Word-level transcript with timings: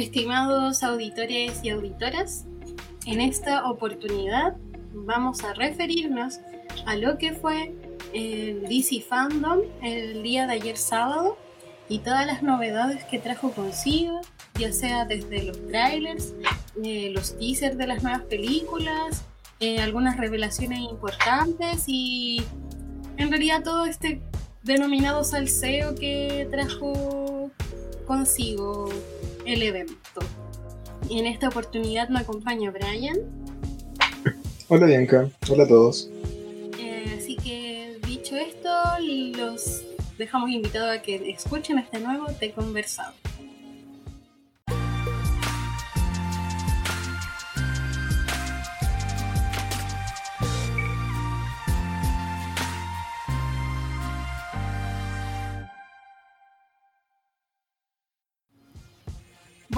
Estimados 0.00 0.82
auditores 0.82 1.60
y 1.62 1.68
auditoras, 1.68 2.46
en 3.04 3.20
esta 3.20 3.70
oportunidad 3.70 4.56
vamos 4.94 5.44
a 5.44 5.52
referirnos 5.52 6.40
a 6.86 6.96
lo 6.96 7.18
que 7.18 7.34
fue 7.34 7.74
el 8.14 8.62
DC 8.62 9.02
Fandom 9.06 9.60
el 9.82 10.22
día 10.22 10.46
de 10.46 10.54
ayer 10.54 10.78
sábado 10.78 11.36
y 11.90 11.98
todas 11.98 12.26
las 12.26 12.42
novedades 12.42 13.04
que 13.04 13.18
trajo 13.18 13.50
consigo, 13.52 14.22
ya 14.58 14.72
sea 14.72 15.04
desde 15.04 15.42
los 15.42 15.66
trailers, 15.68 16.32
eh, 16.82 17.10
los 17.12 17.38
teasers 17.38 17.76
de 17.76 17.86
las 17.86 18.02
nuevas 18.02 18.22
películas, 18.22 19.26
eh, 19.60 19.82
algunas 19.82 20.16
revelaciones 20.16 20.78
importantes 20.78 21.84
y 21.86 22.42
en 23.18 23.28
realidad 23.28 23.62
todo 23.62 23.84
este 23.84 24.22
denominado 24.62 25.24
salseo 25.24 25.94
que 25.94 26.48
trajo 26.50 27.50
consigo 28.06 28.88
el 29.52 29.62
evento. 29.62 30.20
Y 31.08 31.18
en 31.18 31.26
esta 31.26 31.48
oportunidad 31.48 32.08
me 32.08 32.20
acompaña 32.20 32.70
Brian. 32.70 33.18
Hola 34.68 34.86
Bianca, 34.86 35.28
hola 35.48 35.64
a 35.64 35.68
todos. 35.68 36.08
Eh, 36.78 37.16
así 37.18 37.36
que 37.36 37.98
dicho 38.06 38.36
esto, 38.36 38.70
los 39.00 39.82
dejamos 40.18 40.50
invitados 40.50 40.96
a 40.96 41.02
que 41.02 41.30
escuchen 41.30 41.78
este 41.78 41.98
nuevo 41.98 42.26
Te 42.38 42.52
Conversado. 42.52 43.14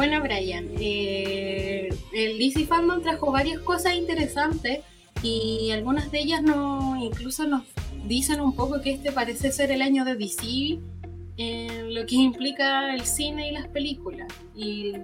Bueno, 0.02 0.20
Brian, 0.20 0.66
eh, 0.80 1.88
el 2.12 2.36
DC 2.36 2.66
Fandom 2.66 3.00
trajo 3.02 3.30
varias 3.30 3.60
cosas 3.60 3.94
interesantes 3.94 4.80
y 5.22 5.70
algunas 5.70 6.10
de 6.10 6.18
ellas 6.18 6.42
no 6.42 6.96
incluso 7.00 7.46
nos 7.46 7.62
dicen 8.08 8.40
un 8.40 8.56
poco 8.56 8.80
que 8.80 8.90
este 8.94 9.12
parece 9.12 9.52
ser 9.52 9.70
el 9.70 9.80
año 9.80 10.04
de 10.04 10.16
DC 10.16 10.80
en 11.36 11.94
lo 11.94 12.04
que 12.04 12.16
implica 12.16 12.92
el 12.92 13.02
cine 13.02 13.50
y 13.50 13.52
las 13.52 13.68
películas 13.68 14.26
y 14.56 14.94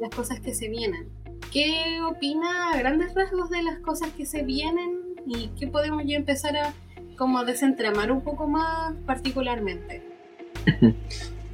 las 0.00 0.10
cosas 0.14 0.38
que 0.38 0.54
se 0.54 0.68
vienen. 0.68 1.08
¿Qué 1.52 2.00
opina 2.08 2.70
a 2.70 2.78
grandes 2.78 3.12
rasgos 3.12 3.50
de 3.50 3.60
las 3.60 3.80
cosas 3.80 4.10
que 4.10 4.24
se 4.24 4.44
vienen 4.44 5.16
y 5.26 5.48
qué 5.58 5.66
podemos 5.66 6.04
ya 6.06 6.14
empezar 6.14 6.56
a 6.56 6.72
como 7.18 7.44
desentramar 7.44 8.12
un 8.12 8.20
poco 8.20 8.46
más 8.46 8.94
particularmente? 9.04 10.00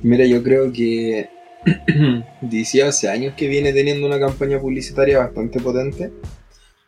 Mira, 0.02 0.26
yo 0.26 0.42
creo 0.42 0.70
que 0.70 1.39
DC 2.40 2.82
hace 2.82 3.08
años 3.08 3.34
que 3.36 3.46
viene 3.48 3.72
teniendo 3.72 4.06
una 4.06 4.18
campaña 4.18 4.58
publicitaria 4.58 5.18
bastante 5.18 5.60
potente 5.60 6.10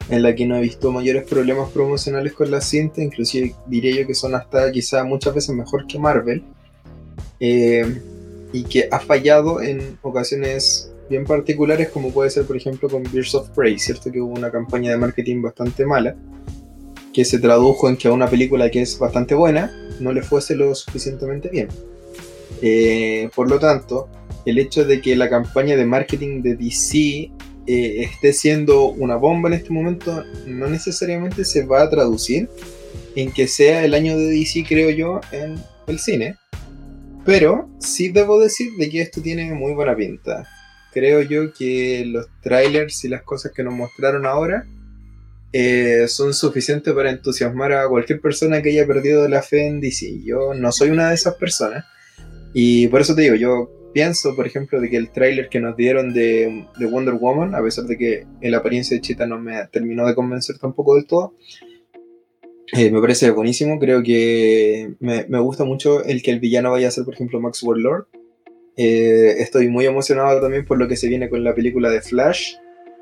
en 0.09 0.23
la 0.23 0.35
que 0.35 0.47
no 0.47 0.57
he 0.57 0.61
visto 0.61 0.91
mayores 0.91 1.25
problemas 1.25 1.71
promocionales 1.71 2.33
con 2.33 2.51
la 2.51 2.61
cinta, 2.61 3.03
inclusive 3.03 3.55
diría 3.67 4.01
yo 4.01 4.07
que 4.07 4.15
son 4.15 4.35
hasta 4.35 4.71
quizá 4.73 5.05
muchas 5.05 5.35
veces 5.35 5.55
mejor 5.55 5.87
que 5.87 5.99
Marvel, 5.99 6.43
eh, 7.41 8.01
y 8.53 8.65
que 8.65 8.89
ha 8.91 8.99
fallado 8.99 9.63
en 9.63 9.99
ocasiones 10.03 10.93
bien 11.09 11.25
particulares, 11.25 11.89
como 11.89 12.11
puede 12.11 12.31
ser 12.31 12.45
por 12.45 12.57
ejemplo 12.57 12.89
con 12.89 13.03
Birds 13.05 13.35
of 13.35 13.49
Prey, 13.51 13.79
¿cierto? 13.79 14.11
Que 14.11 14.21
hubo 14.21 14.35
una 14.35 14.51
campaña 14.51 14.91
de 14.91 14.97
marketing 14.97 15.43
bastante 15.43 15.87
mala, 15.87 16.17
que 17.13 17.25
se 17.25 17.39
tradujo 17.39 17.89
en 17.89 17.97
que 17.97 18.09
a 18.09 18.13
una 18.13 18.29
película 18.29 18.71
que 18.71 18.83
es 18.83 18.99
bastante 18.99 19.35
buena 19.35 19.71
no 20.01 20.13
le 20.13 20.23
fuese 20.23 20.57
lo 20.57 20.75
suficientemente 20.75 21.49
bien. 21.49 21.69
Eh, 22.61 23.29
por 23.35 23.51
lo 23.51 23.59
tanto, 23.59 24.09
el 24.47 24.59
hecho 24.59 24.85
de 24.85 25.01
que 25.01 25.17
la 25.17 25.29
campaña 25.29 25.77
de 25.77 25.85
marketing 25.85 26.43
de 26.43 26.57
DC 26.57 27.31
eh, 27.67 28.03
esté 28.03 28.33
siendo 28.33 28.87
una 28.87 29.17
bomba 29.17 29.49
en 29.49 29.55
este 29.55 29.71
momento 29.71 30.25
no 30.47 30.67
necesariamente 30.67 31.45
se 31.45 31.65
va 31.65 31.83
a 31.83 31.91
traducir 31.91 32.49
en 33.15 33.31
que 33.31 33.47
sea 33.47 33.85
el 33.85 33.95
año 33.95 34.17
de 34.17 34.31
DC, 34.31 34.65
creo 34.67 34.91
yo, 34.91 35.21
en 35.31 35.63
el 35.87 35.99
cine. 35.99 36.37
Pero 37.25 37.69
sí 37.79 38.09
debo 38.09 38.41
decir 38.41 38.73
de 38.77 38.91
que 38.91 39.03
esto 39.03 39.23
tiene 39.23 39.53
muy 39.55 39.75
buena 39.75 39.95
pinta. 39.95 40.49
Creo 40.93 41.23
yo 41.23 41.53
que 41.53 42.05
los 42.07 42.27
trailers 42.43 43.05
y 43.05 43.09
las 43.09 43.23
cosas 43.23 43.53
que 43.53 43.63
nos 43.63 43.75
mostraron 43.75 44.27
ahora 44.27 44.67
eh, 45.53 46.07
son 46.09 46.35
suficientes 46.35 46.93
para 46.93 47.11
entusiasmar 47.11 47.73
a 47.73 47.89
cualquier 47.89 48.21
persona 48.21 48.61
que 48.61 48.71
haya 48.71 48.87
perdido 48.87 49.29
la 49.29 49.43
fe 49.43 49.67
en 49.67 49.81
DC. 49.81 50.23
Yo 50.25 50.53
no 50.55 50.73
soy 50.73 50.91
una 50.91 51.11
de 51.11 51.15
esas 51.15 51.35
personas. 51.35 51.85
Y 52.53 52.89
por 52.89 53.01
eso 53.01 53.15
te 53.15 53.23
digo, 53.23 53.37
yo 53.37 53.71
pienso, 53.93 54.35
por 54.35 54.47
ejemplo, 54.47 54.81
de 54.81 54.91
que 54.91 54.97
el 54.97 55.11
tráiler 55.11 55.49
que 55.49 55.61
nos 55.61 55.77
dieron 55.77 56.13
de, 56.13 56.67
Wonder 56.91 57.15
Woman, 57.15 57.55
a 57.55 57.63
pesar 57.63 57.85
de 57.85 57.97
que 57.97 58.27
la 58.41 58.59
apariencia 58.59 58.97
de 58.97 59.01
Chita 59.01 59.27
no 59.27 59.39
me 59.39 59.67
terminó 59.71 60.07
de 60.07 60.15
convencer 60.15 60.59
tampoco 60.59 60.97
del 60.97 61.07
todo, 61.07 61.35
eh, 62.73 62.91
me 62.91 63.01
parece 63.01 63.31
buenísimo. 63.31 63.79
Creo 63.79 64.03
que 64.03 64.95
me, 65.01 65.25
gusta 65.41 65.65
mucho 65.65 66.03
el 66.05 66.23
que 66.23 66.31
el 66.31 66.41
villano 66.41 66.71
vaya 66.71 66.89
a 66.89 66.91
ser, 66.91 67.05
por 67.05 67.15
ejemplo, 67.15 67.41
Max 67.41 67.63
Warlord. 67.63 68.07
Eh, 68.77 69.37
estoy 69.39 69.69
muy 69.69 69.85
emocionado 69.85 70.41
también 70.41 70.65
por 70.65 70.79
lo 70.79 70.89
que 70.89 70.97
se 70.97 71.09
viene 71.09 71.29
con 71.29 71.45
la 71.45 71.55
película 71.55 71.91
de 71.91 72.01
Flash, 72.01 72.55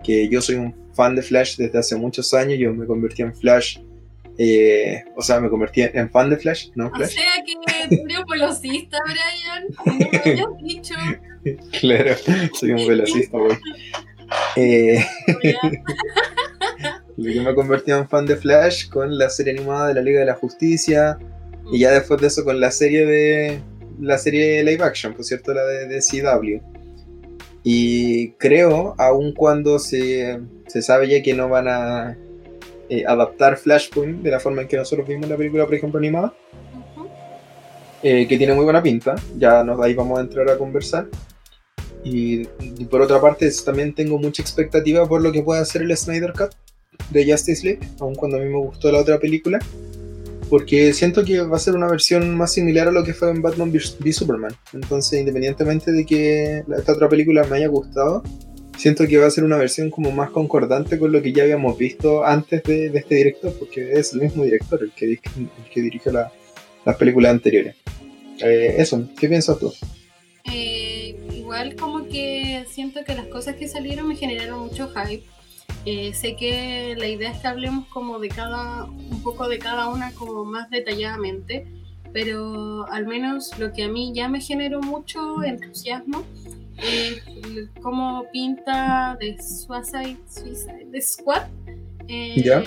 que 0.03 0.29
yo 0.29 0.41
soy 0.41 0.57
un 0.57 0.75
fan 0.95 1.15
de 1.15 1.23
Flash 1.23 1.57
desde 1.57 1.79
hace 1.79 1.97
muchos 1.97 2.35
años. 2.35 2.59
Yo 2.59 2.75
me 2.75 2.87
convertí 2.87 3.23
en 3.23 3.35
Flash 3.35 3.79
eh, 4.43 5.05
o 5.17 5.21
sea, 5.21 5.39
me 5.39 5.51
convertí 5.51 5.83
en 5.83 6.09
fan 6.09 6.31
de 6.31 6.39
Flash, 6.39 6.71
¿no? 6.75 6.91
Flash. 6.91 7.09
O 7.09 7.11
sea 7.11 7.45
que 7.45 7.53
eres 7.85 8.01
un 8.01 8.27
velocista, 8.27 8.97
Brian. 9.05 9.67
No 9.85 9.95
me 9.99 10.19
habías 10.19 10.57
dicho. 10.63 10.95
claro, 11.81 12.15
soy 12.55 12.71
un 12.71 12.89
velocista, 12.89 13.37
güey. 13.37 13.59
Eh, 14.57 15.05
yo 17.19 17.43
me 17.43 17.55
convertí 17.55 17.91
en 17.91 18.09
fan 18.09 18.25
de 18.25 18.37
Flash 18.37 18.89
con 18.89 19.19
la 19.19 19.29
serie 19.29 19.53
animada 19.53 19.89
de 19.89 19.95
la 19.95 20.01
Liga 20.01 20.21
de 20.21 20.27
la 20.27 20.37
Justicia. 20.37 21.19
Y 21.71 21.81
ya 21.81 21.91
después 21.91 22.19
de 22.23 22.29
eso 22.29 22.43
con 22.43 22.59
la 22.61 22.71
serie 22.71 23.05
de. 23.05 23.61
La 24.01 24.17
serie 24.17 24.65
live 24.65 24.83
action, 24.83 25.13
por 25.13 25.27
cierto, 25.27 25.53
la 25.53 25.65
de, 25.65 25.87
de 25.87 26.01
CW. 26.01 26.65
Y 27.63 28.31
creo, 28.39 28.95
aun 28.97 29.35
cuando 29.35 29.79
se, 29.79 30.41
se 30.67 30.81
sabe 30.81 31.11
ya 31.11 31.23
que 31.23 31.35
no 31.35 31.51
van 31.51 31.69
a 31.69 32.17
eh, 32.91 33.05
adaptar 33.07 33.57
Flashpoint 33.57 34.21
de 34.21 34.31
la 34.33 34.41
forma 34.41 34.63
en 34.63 34.69
que 34.69 34.77
nosotros 34.77 35.07
vimos 35.07 35.29
la 35.29 35.37
película, 35.37 35.65
por 35.65 35.75
ejemplo, 35.77 35.99
animada. 35.99 36.35
Eh, 38.03 38.27
que 38.27 38.37
tiene 38.37 38.53
muy 38.53 38.65
buena 38.65 38.83
pinta. 38.83 39.15
Ya 39.39 39.63
nos, 39.63 39.81
ahí 39.81 39.95
vamos 39.95 40.19
a 40.19 40.23
entrar 40.23 40.51
a 40.51 40.59
conversar. 40.59 41.07
Y, 42.03 42.45
por 42.91 43.01
otra 43.01 43.21
parte, 43.21 43.49
también 43.65 43.95
tengo 43.95 44.19
mucha 44.19 44.43
expectativa 44.43 45.07
por 45.07 45.23
lo 45.23 45.31
que 45.31 45.43
pueda 45.43 45.61
hacer 45.61 45.83
el 45.83 45.97
Snyder 45.97 46.33
Cut 46.33 46.51
de 47.11 47.31
Justice 47.31 47.65
League, 47.65 47.81
aun 48.01 48.17
cuando 48.17 48.39
a 48.39 48.41
mí 48.41 48.47
me 48.47 48.59
gustó 48.59 48.91
la 48.91 48.99
otra 48.99 49.21
película. 49.21 49.61
Porque 50.49 50.93
siento 50.93 51.25
que 51.25 51.43
va 51.43 51.59
a 51.59 51.61
ser 51.61 51.77
una 51.77 51.87
versión 51.87 52.37
más 52.37 52.53
similar 52.53 52.89
a 52.89 52.91
lo 52.91 53.05
que 53.05 53.15
fue 53.15 53.31
en 53.31 53.41
Batman 53.41 53.71
v 53.71 54.13
Superman. 54.13 54.53
Entonces, 54.73 55.21
independientemente 55.21 55.93
de 55.93 56.05
que 56.05 56.65
esta 56.77 56.93
otra 56.95 57.09
película 57.09 57.45
me 57.45 57.59
haya 57.59 57.69
gustado, 57.69 58.25
siento 58.81 59.07
que 59.07 59.19
va 59.19 59.27
a 59.27 59.31
ser 59.31 59.45
una 59.45 59.59
versión 59.59 59.91
como 59.91 60.11
más 60.11 60.31
concordante 60.31 60.99
con 60.99 61.13
lo 61.13 61.21
que 61.21 61.33
ya 61.33 61.43
habíamos 61.43 61.77
visto 61.77 62.25
antes 62.25 62.63
de, 62.63 62.87
este 62.87 63.15
director, 63.15 63.53
porque 63.59 63.93
es 63.93 64.15
el 64.15 64.23
mismo 64.23 64.43
director 64.43 64.83
el 64.83 64.91
que, 64.93 65.05
el 65.05 65.21
que 65.71 65.83
dirige 65.83 66.11
las 66.11 66.97
películas 66.97 67.33
anteriores. 67.33 67.77
Eh, 68.39 68.77
eso, 68.79 69.07
¿qué 69.19 69.29
piensas 69.29 69.59
tú? 69.59 69.71
Eh, 70.51 71.15
igual 71.35 71.77
como 71.77 72.09
que 72.09 72.65
siento 72.71 73.05
que 73.05 73.15
las 73.15 73.27
cosas 73.27 73.57
que 73.57 73.69
salieron 73.69 74.09
me 74.09 74.17
generaron 74.17 74.61
mucho 74.61 74.89
hype. 74.89 75.25
Eh, 75.85 76.15
sé 76.15 76.37
que 76.37 76.95
la 76.97 77.07
idea 77.07 77.33
es 77.33 77.39
que 77.39 77.49
hablemos 77.49 77.87
como 77.89 78.19
de 78.19 78.29
cada, 78.29 78.85
un 78.85 79.23
poco 79.23 79.47
de 79.49 79.59
cada 79.59 79.89
una 79.89 80.13
como 80.13 80.47
más 80.47 80.71
detalladamente, 80.71 81.67
pero 82.15 82.87
al 82.91 83.07
menos 83.07 83.59
lo 83.59 83.73
que 83.73 83.85
a 83.85 83.89
mí 83.89 84.13
ya 84.15 84.29
me 84.31 84.41
generó 84.41 84.81
mucho 84.81 85.43
entusiasmo 85.45 86.25
eh, 86.83 87.69
cómo 87.83 88.27
pinta 88.33 89.17
de 89.21 89.37
Suicide, 89.43 90.19
de 90.87 91.03
Squad. 91.03 91.43
Eh, 92.09 92.65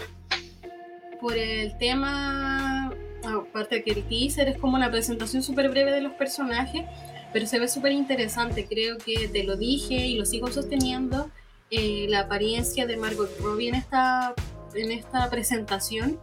por 1.20 1.38
el 1.38 1.78
tema, 1.78 2.94
aparte 3.24 3.76
de 3.76 3.84
que 3.84 3.92
el 3.92 4.04
teaser 4.04 4.50
es 4.50 4.58
como 4.58 4.76
una 4.76 4.92
presentación 4.92 5.42
súper 5.44 5.70
breve 5.70 5.92
de 5.92 6.02
los 6.02 6.14
personajes, 6.14 6.84
pero 7.32 7.46
se 7.46 7.60
ve 7.60 7.68
súper 7.68 7.92
interesante. 7.92 8.66
Creo 8.66 8.98
que 8.98 9.28
te 9.28 9.44
lo 9.44 9.56
dije 9.56 9.96
y 9.96 10.18
lo 10.18 10.26
sigo 10.26 10.50
sosteniendo. 10.50 11.30
Eh, 11.72 12.06
la 12.10 12.22
apariencia 12.22 12.86
de 12.86 12.98
Margot 12.98 13.30
Robbie 13.42 13.70
en 13.70 13.76
esta, 13.76 14.36
en 14.76 14.92
esta 14.92 15.30
presentación 15.30 16.20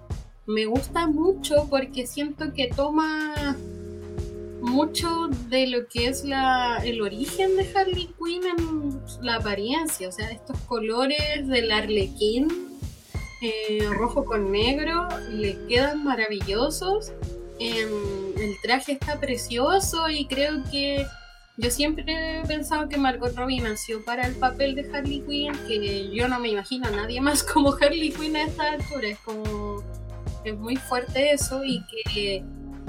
me 0.46 0.66
gusta 0.66 1.06
mucho 1.06 1.66
porque 1.68 2.06
siento 2.06 2.52
que 2.52 2.68
toma 2.68 3.56
mucho 4.60 5.28
de 5.48 5.66
lo 5.66 5.86
que 5.88 6.08
es 6.08 6.24
la, 6.24 6.78
el 6.84 7.00
origen 7.02 7.56
de 7.56 7.70
Harley 7.74 8.10
Quinn 8.18 8.42
en 8.44 9.00
la 9.24 9.36
apariencia, 9.36 10.08
o 10.08 10.12
sea, 10.12 10.30
estos 10.30 10.58
colores 10.60 11.48
del 11.48 11.70
arlequín 11.70 12.48
eh, 13.42 13.86
rojo 13.90 14.24
con 14.24 14.52
negro 14.52 15.08
le 15.30 15.58
quedan 15.66 16.04
maravillosos. 16.04 17.12
el 17.58 18.56
traje 18.62 18.92
está 18.92 19.20
precioso 19.20 20.08
y 20.08 20.26
creo 20.26 20.62
que 20.70 21.06
yo 21.60 21.70
siempre 21.70 22.40
he 22.40 22.46
pensado 22.46 22.88
que 22.88 22.96
Margot 22.96 23.36
Robbie 23.36 23.60
nació 23.60 24.02
para 24.02 24.26
el 24.26 24.34
papel 24.34 24.74
de 24.74 24.90
Harley 24.90 25.20
Quinn, 25.28 25.52
que 25.68 26.10
yo 26.10 26.26
no 26.26 26.40
me 26.40 26.48
imagino 26.48 26.86
a 26.86 26.90
nadie 26.90 27.20
más 27.20 27.42
como 27.42 27.74
Harley 27.74 28.12
Quinn 28.12 28.36
a 28.36 28.44
esta 28.44 28.72
altura. 28.72 29.08
Es 29.08 29.18
como. 29.18 29.82
Es 30.42 30.56
muy 30.56 30.76
fuerte 30.76 31.32
eso 31.32 31.62
y 31.62 31.84
que 31.84 32.42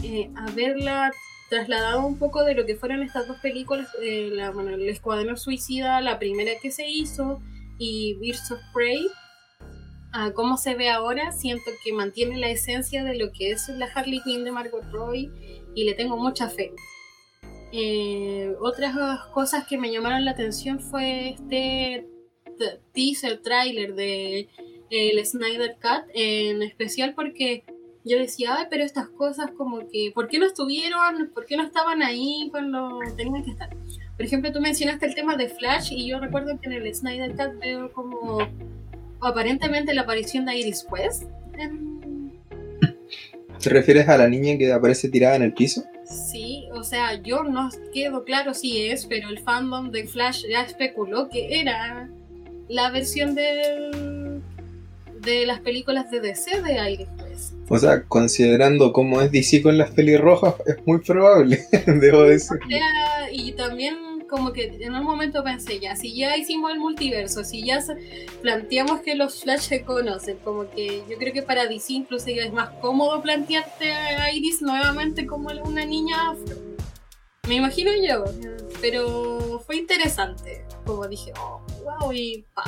eh, 0.03 0.31
haberla 0.37 1.11
trasladado 1.51 2.07
un 2.07 2.17
poco 2.17 2.45
de 2.45 2.55
lo 2.55 2.65
que 2.65 2.77
fueron 2.77 3.03
estas 3.03 3.27
dos 3.27 3.37
películas, 3.39 3.89
eh, 4.01 4.29
la, 4.31 4.51
bueno, 4.51 4.69
El 4.69 4.87
Escuadrón 4.87 5.35
Suicida, 5.37 5.99
la 5.99 6.17
primera 6.17 6.53
que 6.61 6.71
se 6.71 6.89
hizo, 6.89 7.41
y 7.77 8.15
Birds 8.21 8.51
of 8.53 8.61
Prey, 8.73 9.05
a 10.13 10.31
cómo 10.31 10.55
se 10.55 10.75
ve 10.75 10.89
ahora, 10.89 11.33
siento 11.33 11.69
que 11.83 11.91
mantiene 11.91 12.37
la 12.37 12.49
esencia 12.49 13.03
de 13.03 13.17
lo 13.17 13.33
que 13.33 13.51
es 13.51 13.67
la 13.67 13.85
Harley 13.85 14.21
Quinn 14.23 14.45
de 14.45 14.53
Margot 14.53 14.83
Robbie 14.91 15.29
y 15.75 15.83
le 15.83 15.93
tengo 15.93 16.15
mucha 16.15 16.47
fe. 16.49 16.71
Eh, 17.73 18.55
otras 18.61 18.95
cosas 19.33 19.67
que 19.67 19.77
me 19.77 19.91
llamaron 19.91 20.23
la 20.23 20.31
atención 20.31 20.79
fue 20.79 21.31
este 21.31 22.07
teaser 22.93 23.41
trailer 23.41 23.93
de 23.95 24.47
el 24.89 25.25
Snyder 25.25 25.75
Cut, 25.81 26.09
en 26.13 26.61
especial 26.61 27.13
porque 27.13 27.65
yo 28.03 28.17
decía, 28.17 28.55
ay, 28.57 28.65
pero 28.69 28.83
estas 28.83 29.07
cosas 29.09 29.51
como 29.51 29.87
que, 29.89 30.11
¿por 30.13 30.27
qué 30.27 30.39
no 30.39 30.45
estuvieron? 30.47 31.29
¿Por 31.33 31.45
qué 31.45 31.55
no 31.57 31.63
estaban 31.63 32.01
ahí 32.01 32.47
cuando 32.51 32.99
tenían 33.15 33.43
que 33.43 33.51
estar? 33.51 33.69
Por 34.15 34.25
ejemplo, 34.25 34.51
tú 34.51 34.59
mencionaste 34.61 35.05
el 35.05 35.15
tema 35.15 35.35
de 35.35 35.49
Flash 35.49 35.91
y 35.91 36.07
yo 36.07 36.19
recuerdo 36.19 36.59
que 36.59 36.67
en 36.67 36.73
el 36.73 36.93
Snyder 36.93 37.31
Cut 37.31 37.59
veo 37.59 37.91
como 37.91 38.39
aparentemente 39.19 39.93
la 39.93 40.01
aparición 40.01 40.45
de 40.45 40.57
Iris 40.57 40.85
West. 40.89 41.23
¿Te 43.61 43.69
refieres 43.69 44.09
a 44.09 44.17
la 44.17 44.27
niña 44.27 44.57
que 44.57 44.71
aparece 44.73 45.09
tirada 45.09 45.35
en 45.35 45.43
el 45.43 45.53
piso? 45.53 45.83
Sí, 46.05 46.67
o 46.73 46.83
sea, 46.83 47.21
yo 47.21 47.43
no 47.43 47.69
quedo 47.93 48.25
claro 48.25 48.53
si 48.53 48.87
es, 48.87 49.05
pero 49.05 49.29
el 49.29 49.39
fandom 49.39 49.91
de 49.91 50.07
Flash 50.07 50.45
ya 50.49 50.63
especuló 50.63 51.29
que 51.29 51.59
era 51.59 52.09
la 52.67 52.89
versión 52.89 53.35
de, 53.35 54.41
de 55.21 55.45
las 55.45 55.59
películas 55.59 56.09
de 56.09 56.19
DC 56.19 56.61
de 56.61 56.91
Iris. 56.91 57.07
O 57.69 57.77
sea, 57.77 58.03
considerando 58.03 58.91
cómo 58.91 59.21
es 59.21 59.31
DC 59.31 59.61
con 59.61 59.77
las 59.77 59.91
pelirrojas, 59.91 60.55
es 60.65 60.75
muy 60.85 60.99
probable, 60.99 61.59
debo 61.87 62.23
decir. 62.23 62.59
y 63.31 63.53
también 63.53 64.11
como 64.31 64.53
que 64.53 64.77
en 64.79 64.95
un 64.95 65.03
momento 65.03 65.43
pensé, 65.43 65.79
ya, 65.79 65.95
si 65.97 66.15
ya 66.15 66.37
hicimos 66.37 66.71
el 66.71 66.79
multiverso, 66.79 67.43
si 67.43 67.65
ya 67.65 67.83
planteamos 68.41 69.01
que 69.01 69.15
los 69.15 69.41
Flash 69.43 69.67
se 69.67 69.83
conocen, 69.83 70.37
como 70.37 70.69
que 70.69 71.03
yo 71.09 71.17
creo 71.17 71.33
que 71.33 71.41
para 71.41 71.67
DC 71.67 71.91
incluso 71.93 72.27
es 72.29 72.53
más 72.53 72.69
cómodo 72.79 73.21
plantearte 73.21 73.91
a 73.91 74.33
Iris 74.33 74.61
nuevamente 74.61 75.27
como 75.27 75.49
una 75.65 75.85
niña 75.85 76.31
afro. 76.31 76.55
Me 77.49 77.55
imagino 77.55 77.91
yo, 78.07 78.23
pero 78.79 79.61
fue 79.65 79.75
interesante, 79.75 80.63
como 80.85 81.05
dije, 81.07 81.33
oh, 81.37 81.61
wow, 81.83 82.13
y 82.13 82.45
pa. 82.53 82.63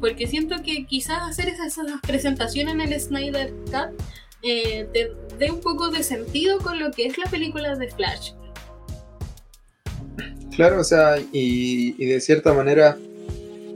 Porque 0.00 0.26
siento 0.26 0.62
que 0.62 0.86
quizás 0.86 1.22
hacer 1.22 1.48
esas, 1.48 1.76
presentaciones 2.06 2.74
en 2.74 2.80
el 2.80 3.00
Snyder 3.00 3.52
Cut 3.66 4.00
eh, 4.42 4.86
te 4.92 5.10
dé 5.38 5.50
un 5.50 5.60
poco 5.60 5.90
de 5.90 6.02
sentido 6.02 6.58
con 6.58 6.78
lo 6.78 6.90
que 6.92 7.06
es 7.06 7.18
la 7.18 7.26
película 7.26 7.74
de 7.74 7.90
Flash 7.90 8.32
Claro, 10.58 10.80
o 10.80 10.84
sea, 10.84 11.14
y, 11.32 11.92
de 12.04 12.20
cierta 12.20 12.52
manera 12.52 12.98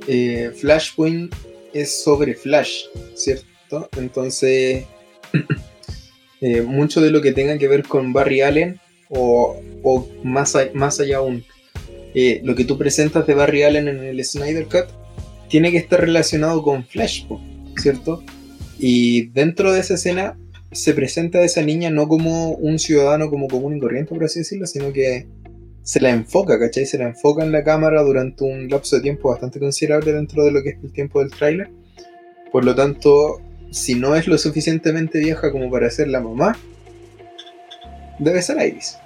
eh, 0.08 0.50
Flashpoint 0.52 1.32
es 1.72 2.02
sobre 2.02 2.34
Flash, 2.34 2.86
¿cierto? 3.14 3.88
Entonces, 3.96 4.84
eh, 6.40 6.62
mucho 6.62 7.00
de 7.00 7.12
lo 7.12 7.22
que 7.22 7.30
tenga 7.30 7.56
que 7.56 7.68
ver 7.68 7.84
con 7.84 8.12
Barry 8.12 8.40
Allen 8.40 8.80
o, 9.10 9.60
más, 10.24 10.56
más 10.74 10.98
allá 10.98 11.18
aún, 11.18 11.44
eh, 12.16 12.40
lo 12.42 12.56
que 12.56 12.64
tú 12.64 12.76
presentas 12.76 13.28
de 13.28 13.34
Barry 13.34 13.62
Allen 13.62 13.86
en 13.86 14.02
el 14.02 14.24
Snyder 14.24 14.64
Cut 14.64 14.86
tiene 15.52 15.70
que 15.70 15.76
estar 15.76 16.00
relacionado 16.00 16.62
con 16.62 16.82
Flashpoint, 16.82 17.78
¿cierto? 17.78 18.24
Y 18.78 19.26
dentro 19.32 19.70
de 19.70 19.80
esa 19.80 19.94
escena 19.94 20.38
se 20.70 20.94
presenta 20.94 21.40
a 21.40 21.44
esa 21.44 21.60
niña 21.60 21.90
no 21.90 22.08
como 22.08 22.52
un 22.52 22.78
ciudadano 22.78 23.28
como 23.28 23.48
común 23.48 23.76
y 23.76 23.78
corriente, 23.78 24.14
por 24.14 24.24
así 24.24 24.38
decirlo, 24.38 24.66
sino 24.66 24.94
que 24.94 25.26
se 25.82 26.00
la 26.00 26.08
enfoca, 26.08 26.58
¿cachai? 26.58 26.86
Se 26.86 26.96
la 26.96 27.08
enfoca 27.08 27.44
en 27.44 27.52
la 27.52 27.62
cámara 27.62 28.00
durante 28.02 28.44
un 28.44 28.66
lapso 28.70 28.96
de 28.96 29.02
tiempo 29.02 29.28
bastante 29.28 29.60
considerable 29.60 30.14
dentro 30.14 30.42
de 30.42 30.52
lo 30.52 30.62
que 30.62 30.70
es 30.70 30.76
el 30.82 30.90
tiempo 30.90 31.20
del 31.20 31.30
tráiler. 31.30 31.70
Por 32.50 32.64
lo 32.64 32.74
tanto, 32.74 33.42
si 33.70 33.94
no 33.94 34.16
es 34.16 34.26
lo 34.26 34.38
suficientemente 34.38 35.18
vieja 35.18 35.52
como 35.52 35.70
para 35.70 35.90
ser 35.90 36.08
la 36.08 36.22
mamá, 36.22 36.56
debe 38.18 38.40
ser 38.40 38.56
Iris. 38.66 38.96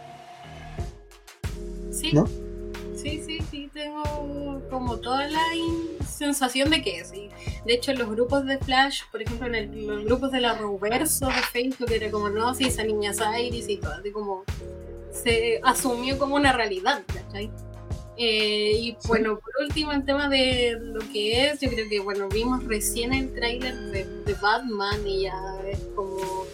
Sí. 1.90 2.12
Sí, 2.94 3.20
sí, 3.26 3.38
sí, 3.50 3.68
tengo 3.74 4.62
como 4.70 4.96
toda 4.98 5.26
la 5.26 5.42
sensación 6.16 6.70
de 6.70 6.82
que 6.82 7.04
sí. 7.04 7.28
De 7.64 7.74
hecho, 7.74 7.92
en 7.92 7.98
los 7.98 8.08
grupos 8.08 8.44
de 8.46 8.58
Flash, 8.58 9.02
por 9.10 9.22
ejemplo, 9.22 9.46
en 9.46 9.86
los 9.86 10.04
grupos 10.04 10.32
de 10.32 10.40
la 10.40 10.54
Roverso 10.54 11.26
de 11.26 11.42
Facebook, 11.52 11.90
era 11.90 12.10
como, 12.10 12.28
no, 12.28 12.54
si 12.54 12.64
esa 12.64 12.82
niña 12.84 13.10
es 13.10 13.20
Iris 13.20 13.68
y 13.68 13.76
todo, 13.76 13.92
así 13.92 14.10
como 14.10 14.44
se 15.12 15.60
asumió 15.62 16.18
como 16.18 16.36
una 16.36 16.52
realidad, 16.52 17.02
¿cachai? 17.06 17.50
Eh, 18.18 18.72
y 18.80 18.96
bueno, 19.06 19.38
por 19.38 19.52
último, 19.62 19.92
el 19.92 20.04
tema 20.04 20.28
de 20.28 20.78
lo 20.80 21.00
que 21.12 21.46
es, 21.46 21.60
yo 21.60 21.68
creo 21.68 21.88
que, 21.88 22.00
bueno, 22.00 22.28
vimos 22.28 22.64
recién 22.64 23.12
el 23.12 23.34
tráiler 23.34 23.74
de, 23.74 24.34
Batman 24.40 25.06
y 25.06 25.22
ya 25.22 25.34
es 25.66 25.80
como, 25.94 26.44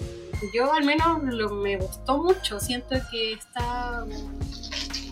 yo 0.54 0.72
al 0.72 0.84
menos 0.84 1.22
lo, 1.24 1.50
me 1.50 1.76
gustó 1.76 2.18
mucho, 2.18 2.60
siento 2.60 2.96
que 3.10 3.32
está 3.32 4.06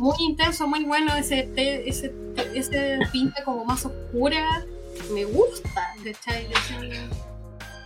muy 0.01 0.17
intenso, 0.21 0.67
muy 0.67 0.85
bueno, 0.85 1.15
ese, 1.15 1.49
ese, 1.57 2.13
ese 2.55 2.99
pinta 3.13 3.45
como 3.45 3.65
más 3.65 3.85
oscura, 3.85 4.65
me 5.13 5.25
gusta, 5.25 5.95
¿cachai? 6.03 6.47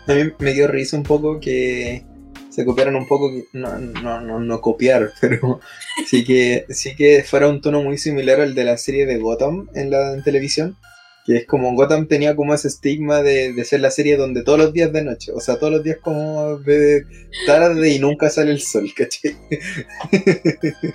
A 0.06 0.14
mí 0.14 0.32
me 0.38 0.52
dio 0.52 0.68
risa 0.68 0.96
un 0.96 1.02
poco 1.02 1.40
que 1.40 2.04
se 2.50 2.64
copiaron 2.64 2.94
un 2.94 3.08
poco, 3.08 3.32
no, 3.52 3.78
no, 3.78 4.20
no, 4.20 4.38
no 4.38 4.60
copiar, 4.60 5.10
pero 5.20 5.60
sí 6.06 6.24
que, 6.24 6.66
sí 6.68 6.94
que 6.94 7.24
fuera 7.24 7.48
un 7.48 7.60
tono 7.60 7.82
muy 7.82 7.98
similar 7.98 8.40
al 8.40 8.54
de 8.54 8.64
la 8.64 8.76
serie 8.76 9.06
de 9.06 9.18
Gotham 9.18 9.68
en 9.74 9.90
la 9.90 10.22
televisión, 10.22 10.76
que 11.24 11.38
es 11.38 11.46
como 11.46 11.74
Gotham 11.74 12.06
tenía 12.06 12.36
como 12.36 12.52
ese 12.52 12.68
estigma 12.68 13.22
de, 13.22 13.54
de, 13.54 13.64
ser 13.64 13.80
la 13.80 13.90
serie 13.90 14.18
donde 14.18 14.42
todos 14.42 14.58
los 14.58 14.74
días 14.74 14.92
de 14.92 15.02
noche, 15.02 15.32
o 15.32 15.40
sea, 15.40 15.58
todos 15.58 15.72
los 15.72 15.82
días 15.82 15.96
como 16.02 16.58
de 16.58 17.06
tarde 17.46 17.94
y 17.94 17.98
nunca 17.98 18.28
sale 18.28 18.50
el 18.50 18.60
sol, 18.60 18.92
¿cachai? 18.94 19.34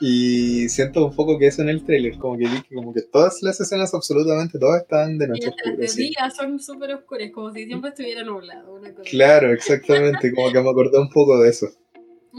y 0.00 0.68
siento 0.68 1.06
un 1.06 1.16
poco 1.16 1.38
que 1.38 1.46
eso 1.46 1.62
en 1.62 1.70
el 1.70 1.84
trailer, 1.84 2.18
como 2.18 2.36
que 2.36 2.46
como 2.74 2.92
que 2.92 3.00
todas 3.00 3.42
las 3.42 3.58
escenas, 3.60 3.94
absolutamente 3.94 4.58
todas, 4.58 4.82
están 4.82 5.16
de 5.16 5.28
noche. 5.28 5.50
Y 5.64 5.80
las 5.80 5.96
días 5.96 6.36
son 6.36 6.60
súper 6.60 6.94
oscuras, 6.94 7.30
como 7.32 7.50
si 7.52 7.64
siempre 7.64 7.90
estuviera 7.90 8.24
nublado. 8.24 8.78
Claro, 9.10 9.52
exactamente, 9.52 10.34
como 10.34 10.52
que 10.52 10.60
me 10.60 10.70
acordé 10.70 10.98
un 10.98 11.08
poco 11.08 11.40
de 11.40 11.48
eso. 11.48 11.68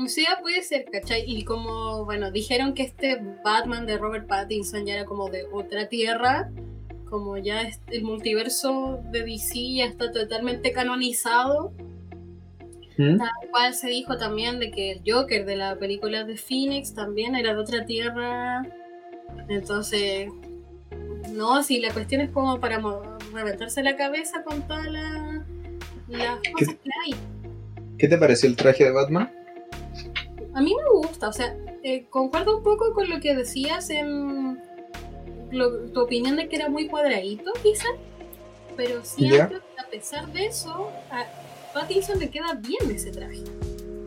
Sea, 0.07 0.39
puede 0.41 0.61
ser, 0.63 0.85
¿cachai? 0.85 1.23
Y 1.25 1.45
como, 1.45 2.03
bueno, 2.05 2.31
dijeron 2.31 2.73
que 2.73 2.83
este 2.83 3.19
Batman 3.43 3.85
de 3.85 3.97
Robert 3.97 4.27
Pattinson 4.27 4.85
ya 4.85 4.95
era 4.95 5.05
como 5.05 5.29
de 5.29 5.45
otra 5.51 5.87
tierra, 5.87 6.51
como 7.13 7.37
ya 7.37 7.69
el 7.91 8.03
multiverso 8.03 8.99
de 9.11 9.23
DC 9.23 9.75
ya 9.75 9.85
está 9.85 10.11
totalmente 10.11 10.71
canonizado. 10.71 11.71
¿Mm? 12.97 13.19
Tal 13.19 13.29
cual 13.51 13.75
se 13.75 13.89
dijo 13.89 14.17
también 14.17 14.59
de 14.59 14.71
que 14.71 14.93
el 14.93 15.01
Joker 15.05 15.45
de 15.45 15.55
la 15.55 15.75
película 15.75 16.23
de 16.23 16.37
Phoenix 16.37 16.95
también 16.95 17.35
era 17.35 17.53
de 17.53 17.59
otra 17.61 17.85
tierra. 17.85 18.63
Entonces, 19.47 20.31
no, 21.31 21.61
si 21.61 21.79
la 21.79 21.93
cuestión 21.93 22.21
es 22.21 22.31
como 22.31 22.59
para 22.59 22.81
reventarse 23.31 23.83
la 23.83 23.95
cabeza 23.95 24.43
con 24.43 24.67
todas 24.67 24.87
las 24.87 26.39
cosas 26.51 26.75
que 26.83 26.89
hay. 27.05 27.13
¿Qué 27.99 28.07
te 28.07 28.17
pareció 28.17 28.49
el 28.49 28.55
traje 28.55 28.85
de 28.85 28.91
Batman? 28.91 29.31
A 30.55 30.61
mí 30.61 30.73
me 30.75 30.99
gusta, 30.99 31.29
o 31.29 31.33
sea, 31.33 31.55
eh, 31.83 32.07
concuerdo 32.09 32.57
un 32.57 32.63
poco 32.63 32.91
con 32.95 33.07
lo 33.07 33.19
que 33.19 33.35
decías 33.35 33.91
en 33.91 34.72
tu 35.53 36.01
opinión 36.01 36.35
de 36.35 36.47
que 36.47 36.55
era 36.55 36.69
muy 36.69 36.87
cuadradito, 36.87 37.51
quizá, 37.61 37.87
pero 38.75 39.03
siento 39.03 39.59
que 39.59 39.81
a 39.81 39.87
pesar 39.89 40.31
de 40.33 40.47
eso, 40.47 40.89
a 41.11 41.25
Pattinson 41.73 42.19
le 42.19 42.29
queda 42.29 42.53
bien 42.55 42.91
ese 42.91 43.11
traje. 43.11 43.43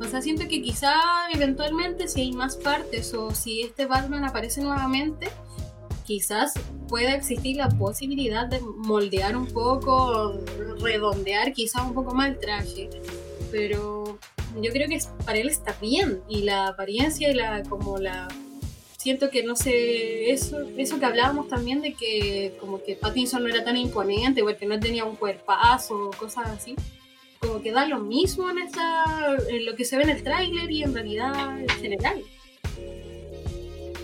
O 0.01 0.05
sea, 0.05 0.21
siento 0.21 0.47
que 0.49 0.61
quizá 0.61 0.95
eventualmente 1.33 2.07
si 2.09 2.21
hay 2.21 2.33
más 2.33 2.57
partes 2.57 3.15
o 3.15 3.31
si 3.35 3.63
este 3.63 3.87
Batman 3.87 4.25
aparece 4.25 4.61
nuevamente, 4.61 5.29
quizás 6.05 6.55
pueda 6.89 7.15
existir 7.15 7.57
la 7.57 7.69
posibilidad 7.69 8.47
de 8.47 8.61
moldear 8.61 9.37
un 9.37 9.47
poco, 9.47 10.35
redondear 10.81 11.53
quizá 11.53 11.83
un 11.83 11.95
poco 11.95 12.15
más 12.15 12.29
el 12.29 12.39
traje. 12.39 12.91
Pero 13.51 14.19
yo 14.61 14.73
creo 14.73 14.89
que 14.89 14.99
para 15.25 15.39
él 15.39 15.49
está 15.49 15.75
bien 15.81 16.21
y 16.29 16.43
la 16.43 16.69
apariencia 16.69 17.31
y 17.31 17.35
la 17.35 17.63
como 17.65 17.99
la 17.99 18.29
siento 19.07 19.31
que 19.31 19.45
no 19.45 19.55
sé, 19.55 20.33
eso, 20.33 20.59
eso 20.77 20.99
que 20.99 21.07
hablábamos 21.07 21.47
también 21.47 21.81
de 21.81 21.93
que 21.95 22.55
como 22.59 22.83
que 22.83 22.97
Pattinson 22.97 23.45
no 23.45 23.49
era 23.49 23.63
tan 23.63 23.77
imponente 23.77 24.43
o 24.43 24.47
que 24.47 24.67
no 24.67 24.81
tenía 24.81 25.05
un 25.05 25.15
cuerpazo 25.15 26.11
cosas 26.19 26.49
así, 26.49 26.75
como 27.39 27.63
que 27.63 27.71
da 27.71 27.87
lo 27.87 28.01
mismo 28.01 28.51
en, 28.51 28.59
esta, 28.59 29.37
lo 29.65 29.77
que 29.77 29.85
se 29.85 29.97
ve 29.97 30.03
en 30.03 30.11
el 30.11 30.25
tráiler 30.25 30.69
y 30.73 30.83
en 30.83 30.93
realidad 30.93 31.61
en 31.61 31.69
general. 31.69 32.21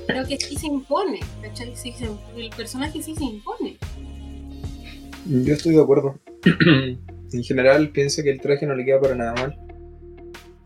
creo 0.06 0.24
que 0.24 0.36
sí 0.36 0.54
se 0.56 0.68
impone, 0.68 1.18
¿cachai? 1.42 1.74
Sí 1.74 1.90
se- 1.92 2.06
el 2.40 2.50
personaje 2.50 3.02
sí 3.02 3.16
se 3.16 3.24
impone. 3.24 3.78
Yo 5.26 5.52
estoy 5.54 5.74
de 5.74 5.82
acuerdo. 5.82 6.14
en 7.32 7.42
general 7.42 7.90
pienso 7.90 8.22
que 8.22 8.30
el 8.30 8.40
traje 8.40 8.66
no 8.66 8.76
le 8.76 8.84
queda 8.84 9.00
para 9.00 9.16
nada 9.16 9.34
mal. 9.34 9.58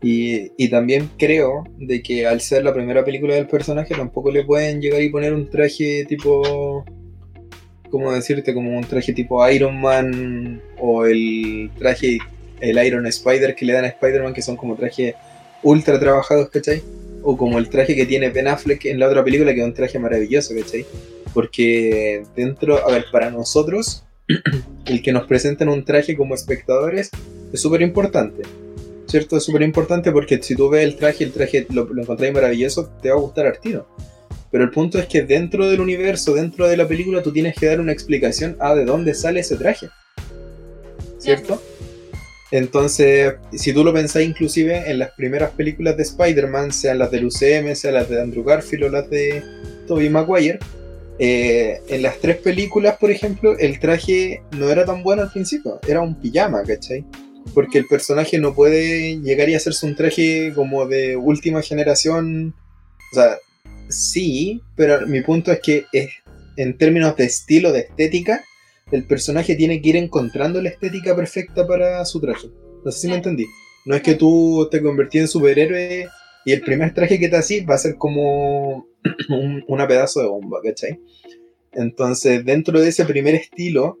Y, 0.01 0.69
también 0.69 1.09
creo 1.17 1.63
de 1.77 2.03
que 2.03 2.27
al 2.27 2.41
ser 2.41 2.63
la 2.63 2.73
primera 2.73 3.03
película 3.03 3.33
del 3.33 3.47
personaje 3.47 3.95
tampoco 3.95 4.31
le 4.31 4.43
pueden 4.45 4.81
llegar 4.81 5.01
y 5.01 5.09
poner 5.09 5.33
un 5.33 5.49
traje 5.49 6.05
tipo... 6.07 6.85
¿Cómo 7.89 8.11
decirte? 8.11 8.53
Como 8.53 8.77
un 8.77 8.83
traje 8.83 9.13
tipo 9.13 9.47
Iron 9.49 9.79
Man 9.79 10.61
o 10.77 11.05
el 11.05 11.71
traje, 11.79 12.17
el 12.59 12.85
Iron 12.85 13.05
Spider 13.07 13.55
que 13.55 13.65
le 13.65 13.73
dan 13.73 13.85
a 13.85 13.87
Spider-Man 13.87 14.33
que 14.33 14.41
son 14.41 14.57
como 14.57 14.75
trajes 14.75 15.15
ultra 15.63 15.97
trabajados, 15.97 16.49
¿cachai? 16.49 16.83
O 17.23 17.37
como 17.37 17.57
el 17.57 17.69
traje 17.69 17.95
que 17.95 18.05
tiene 18.05 18.29
Ben 18.29 18.49
Affleck 18.49 18.85
en 18.85 18.99
la 18.99 19.07
otra 19.07 19.23
película 19.23 19.53
que 19.53 19.61
es 19.61 19.65
un 19.65 19.73
traje 19.73 19.99
maravilloso, 19.99 20.53
¿cachai? 20.53 20.85
Porque 21.33 22.23
dentro, 22.35 22.85
a 22.85 22.91
ver, 22.91 23.05
para 23.09 23.31
nosotros 23.31 24.03
el 24.85 25.01
que 25.01 25.13
nos 25.13 25.25
presenten 25.25 25.69
un 25.69 25.85
traje 25.85 26.17
como 26.17 26.35
espectadores 26.35 27.09
es 27.53 27.61
súper 27.61 27.81
importante. 27.81 28.43
¿Cierto? 29.07 29.37
Es 29.37 29.43
súper 29.43 29.61
importante 29.61 30.11
porque 30.11 30.41
si 30.41 30.55
tú 30.55 30.69
ves 30.69 30.83
el 30.83 30.95
traje, 30.95 31.23
el 31.23 31.31
traje 31.31 31.65
lo, 31.69 31.85
lo 31.85 32.01
encontrás 32.01 32.33
maravilloso, 32.33 32.89
te 33.01 33.09
va 33.09 33.15
a 33.15 33.19
gustar 33.19 33.45
al 33.45 33.59
tiro. 33.59 33.87
Pero 34.51 34.63
el 34.63 34.71
punto 34.71 34.99
es 34.99 35.07
que 35.07 35.23
dentro 35.23 35.67
del 35.69 35.81
universo, 35.81 36.33
dentro 36.33 36.67
de 36.67 36.77
la 36.77 36.87
película, 36.87 37.21
tú 37.21 37.31
tienes 37.31 37.55
que 37.55 37.67
dar 37.67 37.79
una 37.79 37.91
explicación 37.91 38.57
a 38.59 38.75
de 38.75 38.85
dónde 38.85 39.13
sale 39.13 39.41
ese 39.41 39.55
traje. 39.55 39.89
¿Cierto? 41.19 41.61
Entonces, 42.51 43.35
si 43.53 43.73
tú 43.73 43.83
lo 43.83 43.93
pensás 43.93 44.23
inclusive 44.23 44.89
en 44.89 44.99
las 44.99 45.11
primeras 45.11 45.51
películas 45.51 45.97
de 45.97 46.03
Spider-Man, 46.03 46.71
sean 46.71 46.99
las 46.99 47.11
del 47.11 47.25
UCM, 47.25 47.75
sean 47.75 47.95
las 47.95 48.09
de 48.09 48.21
Andrew 48.21 48.43
Garfield 48.43 48.85
o 48.85 48.89
las 48.89 49.09
de 49.09 49.43
Tobey 49.85 50.09
Maguire, 50.09 50.59
eh, 51.19 51.81
en 51.89 52.03
las 52.03 52.19
tres 52.19 52.37
películas, 52.37 52.97
por 52.97 53.11
ejemplo, 53.11 53.57
el 53.57 53.79
traje 53.79 54.43
no 54.51 54.69
era 54.69 54.85
tan 54.85 55.03
bueno 55.03 55.23
al 55.23 55.31
principio, 55.31 55.79
era 55.87 55.99
un 56.01 56.15
pijama, 56.15 56.63
¿cachai? 56.63 57.03
Porque 57.53 57.79
el 57.79 57.87
personaje 57.87 58.37
no 58.39 58.53
puede 58.53 59.19
llegar 59.21 59.49
y 59.49 59.55
hacerse 59.55 59.85
un 59.85 59.95
traje 59.95 60.51
como 60.53 60.85
de 60.87 61.15
última 61.15 61.61
generación. 61.61 62.53
O 63.11 63.15
sea, 63.15 63.37
sí, 63.89 64.61
pero 64.75 65.07
mi 65.07 65.21
punto 65.21 65.51
es 65.51 65.59
que 65.59 65.85
es, 65.91 66.09
en 66.55 66.77
términos 66.77 67.15
de 67.15 67.25
estilo, 67.25 67.71
de 67.71 67.81
estética, 67.81 68.43
el 68.91 69.05
personaje 69.05 69.55
tiene 69.55 69.81
que 69.81 69.89
ir 69.89 69.95
encontrando 69.95 70.61
la 70.61 70.69
estética 70.69 71.15
perfecta 71.15 71.67
para 71.67 72.03
su 72.05 72.19
traje. 72.19 72.49
No 72.83 72.91
sé 72.91 72.99
si 72.99 73.07
me 73.07 73.15
entendí. 73.15 73.45
No 73.85 73.95
es 73.95 74.01
que 74.01 74.15
tú 74.15 74.67
te 74.69 74.81
convertís 74.81 75.21
en 75.21 75.27
superhéroe 75.27 76.07
y 76.45 76.51
el 76.51 76.61
primer 76.61 76.93
traje 76.93 77.19
que 77.19 77.29
te 77.29 77.35
haces 77.35 77.65
va 77.69 77.75
a 77.75 77.79
ser 77.79 77.95
como 77.95 78.87
un, 79.29 79.63
una 79.67 79.87
pedazo 79.87 80.21
de 80.21 80.27
bomba, 80.27 80.59
¿cachai? 80.63 80.99
Entonces, 81.73 82.43
dentro 82.43 82.79
de 82.79 82.89
ese 82.89 83.05
primer 83.05 83.35
estilo, 83.35 83.97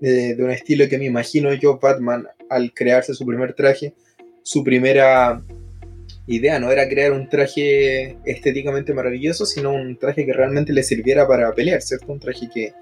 eh, 0.00 0.34
de 0.34 0.42
un 0.42 0.50
estilo 0.50 0.88
que 0.88 0.98
me 0.98 1.04
imagino 1.04 1.52
yo, 1.54 1.78
Batman, 1.78 2.26
al 2.52 2.72
crearse 2.72 3.14
su 3.14 3.26
primer 3.26 3.54
traje, 3.54 3.94
su 4.42 4.62
primera 4.64 5.42
idea 6.26 6.58
no 6.58 6.70
era 6.70 6.88
crear 6.88 7.12
un 7.12 7.28
traje 7.28 8.16
estéticamente 8.24 8.94
maravilloso, 8.94 9.44
sino 9.46 9.72
un 9.72 9.96
traje 9.96 10.24
que 10.24 10.32
realmente 10.32 10.72
le 10.72 10.82
sirviera 10.82 11.26
para 11.26 11.52
pelear, 11.52 11.82
¿cierto? 11.82 12.12
Un 12.12 12.20
traje 12.20 12.48
que, 12.52 12.72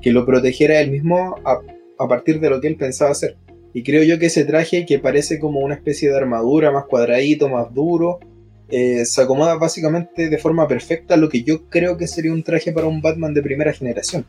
que 0.00 0.12
lo 0.12 0.24
protegiera 0.24 0.80
él 0.80 0.90
mismo 0.90 1.36
a, 1.44 2.08
partir 2.08 2.40
de 2.40 2.50
lo 2.50 2.60
que 2.60 2.68
él 2.68 2.76
pensaba 2.76 3.10
hacer. 3.10 3.36
Y 3.74 3.82
creo 3.82 4.02
yo 4.02 4.18
que 4.18 4.26
ese 4.26 4.44
traje, 4.44 4.86
que 4.86 4.98
parece 4.98 5.38
como 5.38 5.60
una 5.60 5.74
especie 5.74 6.08
de 6.08 6.16
armadura 6.16 6.70
más 6.70 6.86
cuadradito, 6.86 7.48
más 7.48 7.72
duro, 7.74 8.20
eh, 8.68 9.04
se 9.04 9.22
acomoda 9.22 9.56
básicamente 9.56 10.28
de 10.28 10.38
forma 10.38 10.66
perfecta 10.66 11.14
a 11.14 11.16
lo 11.16 11.28
que 11.28 11.42
yo 11.42 11.68
creo 11.68 11.96
que 11.96 12.06
sería 12.06 12.32
un 12.32 12.42
traje 12.42 12.72
para 12.72 12.86
un 12.86 13.02
Batman 13.02 13.34
de 13.34 13.42
primera 13.42 13.72
generación. 13.72 14.24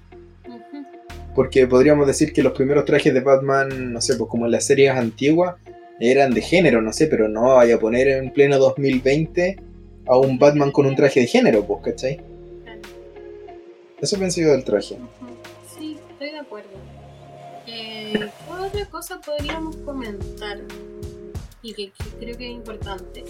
Porque 1.37 1.67
podríamos 1.67 2.07
decir 2.07 2.33
que 2.33 2.41
los 2.41 2.53
primeros 2.53 2.83
trajes 2.85 3.13
de 3.13 3.19
Batman, 3.19 3.93
no 3.93 4.01
sé, 4.01 4.15
pues 4.15 4.27
como 4.27 4.47
en 4.47 4.53
las 4.53 4.65
series 4.65 4.89
antiguas, 4.89 5.55
eran 5.99 6.33
de 6.33 6.41
género, 6.41 6.81
no 6.81 6.91
sé, 6.91 7.05
pero 7.05 7.29
no 7.29 7.57
vaya 7.57 7.75
a 7.75 7.79
poner 7.79 8.07
en 8.07 8.33
pleno 8.33 8.57
2020 8.57 9.61
a 10.07 10.17
un 10.17 10.39
Batman 10.39 10.71
con 10.71 10.87
un 10.87 10.95
traje 10.95 11.19
de 11.19 11.27
género, 11.27 11.63
pues, 11.63 11.83
¿cachai? 11.83 12.17
Claro. 12.63 12.81
Eso 14.01 14.17
pensé 14.17 14.41
yo 14.41 14.49
del 14.49 14.63
traje. 14.63 14.97
Sí, 15.77 15.99
estoy 16.09 16.31
de 16.31 16.39
acuerdo. 16.39 16.69
Eh, 17.67 18.13
¿Qué 18.13 18.29
otra 18.51 18.85
cosa 18.87 19.21
podríamos 19.21 19.75
comentar? 19.77 20.57
Y 21.61 21.71
que, 21.75 21.91
que 21.91 22.03
creo 22.19 22.35
que 22.35 22.47
es 22.47 22.55
importante. 22.55 23.23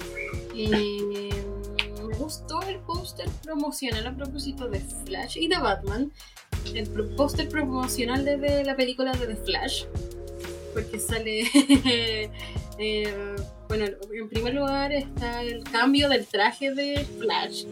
Eh, 0.56 1.30
me 2.08 2.16
gustó 2.16 2.62
el 2.62 2.78
póster 2.80 3.28
promocional 3.44 4.08
a 4.08 4.16
propósito 4.16 4.70
de 4.70 4.80
Flash 4.80 5.38
y 5.40 5.50
de 5.50 5.58
Batman. 5.58 6.10
El 6.76 6.88
póster 7.16 7.50
promocional 7.50 8.24
de, 8.26 8.64
la 8.64 8.76
película 8.76 9.12
de 9.14 9.28
The 9.28 9.36
Flash. 9.36 9.84
Porque 10.74 11.00
sale. 11.00 11.42
eh, 12.80 13.36
bueno, 13.68 13.86
en 14.14 14.30
primer 14.30 14.54
lugar 14.54 14.92
está 14.94 15.42
el 15.42 15.64
cambio 15.64 16.08
del 16.10 16.26
traje 16.26 16.74
de 16.74 17.06
Flash 17.20 17.66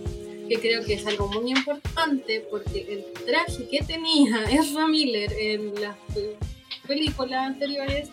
que 0.47 0.59
creo 0.59 0.85
que 0.85 0.93
es 0.93 1.07
algo 1.07 1.27
muy 1.27 1.49
importante 1.51 2.45
porque 2.51 2.85
el 2.87 3.25
traje 3.25 3.67
que 3.67 3.79
tenía 3.83 4.43
Ezra 4.51 4.87
Miller 4.87 5.33
en 5.39 5.73
las 5.81 5.95
pe- 6.13 6.35
películas 6.87 7.47
anteriores, 7.47 8.09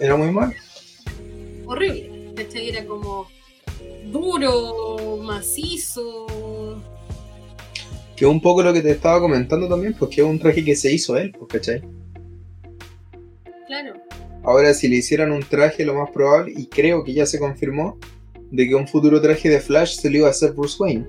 Era 0.00 0.16
muy 0.16 0.30
mal. 0.30 0.54
horrible. 1.66 2.32
¿cachai? 2.36 2.70
Era 2.70 2.86
como 2.86 3.28
duro, 4.06 5.18
macizo. 5.22 6.26
Que 8.16 8.24
es 8.24 8.30
un 8.30 8.40
poco 8.40 8.62
lo 8.62 8.72
que 8.72 8.80
te 8.82 8.90
estaba 8.92 9.20
comentando 9.20 9.68
también, 9.68 9.94
porque 9.98 10.20
es 10.20 10.26
un 10.26 10.38
traje 10.38 10.64
que 10.64 10.76
se 10.76 10.92
hizo 10.92 11.16
él, 11.16 11.32
pues, 11.38 11.48
¿cachai? 11.52 11.82
Claro, 13.66 13.94
Ahora, 14.46 14.74
si 14.74 14.88
le 14.88 14.96
hicieran 14.96 15.32
un 15.32 15.42
traje, 15.42 15.86
lo 15.86 15.94
más 15.94 16.10
probable, 16.10 16.52
y 16.54 16.66
creo 16.66 17.02
que 17.02 17.14
ya 17.14 17.24
se 17.24 17.38
confirmó, 17.38 17.96
de 18.50 18.68
que 18.68 18.74
un 18.74 18.86
futuro 18.86 19.20
traje 19.22 19.48
de 19.48 19.58
Flash 19.58 19.96
se 19.96 20.10
lo 20.10 20.18
iba 20.18 20.26
a 20.28 20.30
hacer 20.32 20.52
Bruce 20.52 20.76
Wayne. 20.80 21.04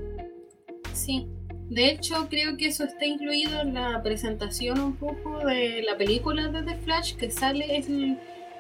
sí. 0.94 1.28
De 1.70 1.90
hecho, 1.90 2.28
creo 2.30 2.58
que 2.58 2.68
eso 2.68 2.84
está 2.84 3.08
incluido 3.08 3.60
en 3.62 3.74
la 3.74 4.02
presentación 4.04 4.80
un 4.80 4.96
poco 4.96 5.40
de 5.48 5.82
la 5.82 5.98
película 5.98 6.48
de 6.50 6.62
The 6.62 6.78
Flash 6.78 7.16
que 7.16 7.32
sale. 7.32 7.78
Es 7.80 7.88
el- 7.90 8.20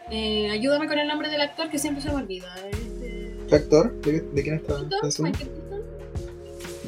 eh, 0.09 0.49
ayúdame 0.49 0.87
con 0.87 0.97
el 0.97 1.07
nombre 1.07 1.29
del 1.29 1.39
actor 1.41 1.69
que 1.69 1.77
siempre 1.77 2.01
se 2.01 2.09
me 2.09 2.15
olvida. 2.15 2.47
de- 2.63 3.45
¿Qué 3.47 3.55
actor? 3.55 3.93
¿De, 4.01 4.21
de 4.21 4.41
quién 4.43 4.55
está 4.55 4.73
pensando? 5.01 5.37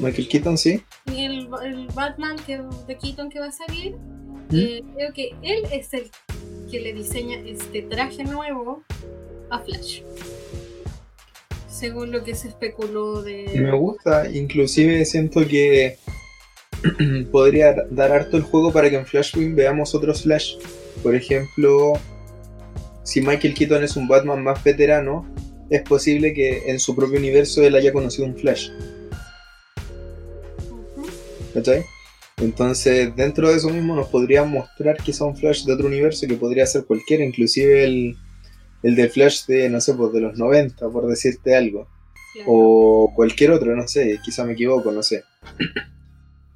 Michael 0.00 0.28
Keaton. 0.28 0.58
Sí. 0.58 0.82
Y 1.06 1.24
el, 1.24 1.48
el 1.64 1.86
Batman 1.94 2.36
que, 2.46 2.60
de 2.86 2.96
Keaton 2.96 3.30
que 3.30 3.40
va 3.40 3.46
a 3.46 3.52
salir, 3.52 3.96
¿Mm? 4.50 4.56
eh, 4.56 4.84
creo 4.94 5.12
que 5.12 5.34
él 5.42 5.64
es 5.72 5.92
el 5.94 6.10
que 6.70 6.80
le 6.80 6.92
diseña 6.92 7.38
este 7.46 7.82
traje 7.82 8.24
nuevo 8.24 8.82
a 9.50 9.58
Flash. 9.60 10.02
Según 11.68 12.10
lo 12.10 12.24
que 12.24 12.34
se 12.34 12.48
especuló 12.48 13.22
Me 13.22 13.52
de... 13.52 13.70
gusta, 13.72 14.28
inclusive 14.30 15.04
siento 15.04 15.46
que 15.46 15.96
podría 17.32 17.74
dar 17.90 18.12
harto 18.12 18.36
el 18.36 18.42
juego 18.42 18.72
para 18.72 18.90
que 18.90 18.96
en 18.96 19.06
Flashpoint 19.06 19.54
veamos 19.54 19.94
otros 19.94 20.22
Flash. 20.22 20.56
Por 21.02 21.14
ejemplo, 21.14 21.94
si 23.04 23.20
Michael 23.20 23.54
Keaton 23.54 23.84
es 23.84 23.96
un 23.96 24.08
Batman 24.08 24.42
más 24.42 24.62
veterano, 24.62 25.26
es 25.70 25.82
posible 25.82 26.34
que 26.34 26.70
en 26.70 26.80
su 26.80 26.96
propio 26.96 27.18
universo 27.18 27.62
él 27.62 27.74
haya 27.76 27.92
conocido 27.92 28.26
un 28.26 28.36
Flash. 28.36 28.70
¿Cachai? 31.54 31.84
Entonces, 32.40 33.14
dentro 33.16 33.48
de 33.48 33.56
eso 33.56 33.68
mismo 33.70 33.96
nos 33.96 34.08
podrían 34.08 34.50
mostrar 34.50 34.96
quizá 34.98 35.24
un 35.24 35.36
Flash 35.36 35.64
de 35.64 35.72
otro 35.72 35.88
universo 35.88 36.26
que 36.26 36.34
podría 36.34 36.66
ser 36.66 36.84
cualquiera, 36.84 37.24
inclusive 37.24 37.84
el, 37.84 38.16
el 38.82 38.94
de 38.94 39.08
Flash 39.08 39.46
de, 39.46 39.68
no 39.68 39.80
sé, 39.80 39.94
pues 39.94 40.12
de 40.12 40.20
los 40.20 40.38
90, 40.38 40.88
por 40.90 41.06
decirte 41.08 41.56
algo. 41.56 41.88
Claro. 42.34 42.50
o 42.52 43.12
cualquier 43.16 43.50
otro, 43.52 43.74
no 43.74 43.88
sé, 43.88 44.20
quizá 44.22 44.44
me 44.44 44.52
equivoco, 44.52 44.92
no 44.92 45.02
sé. 45.02 45.24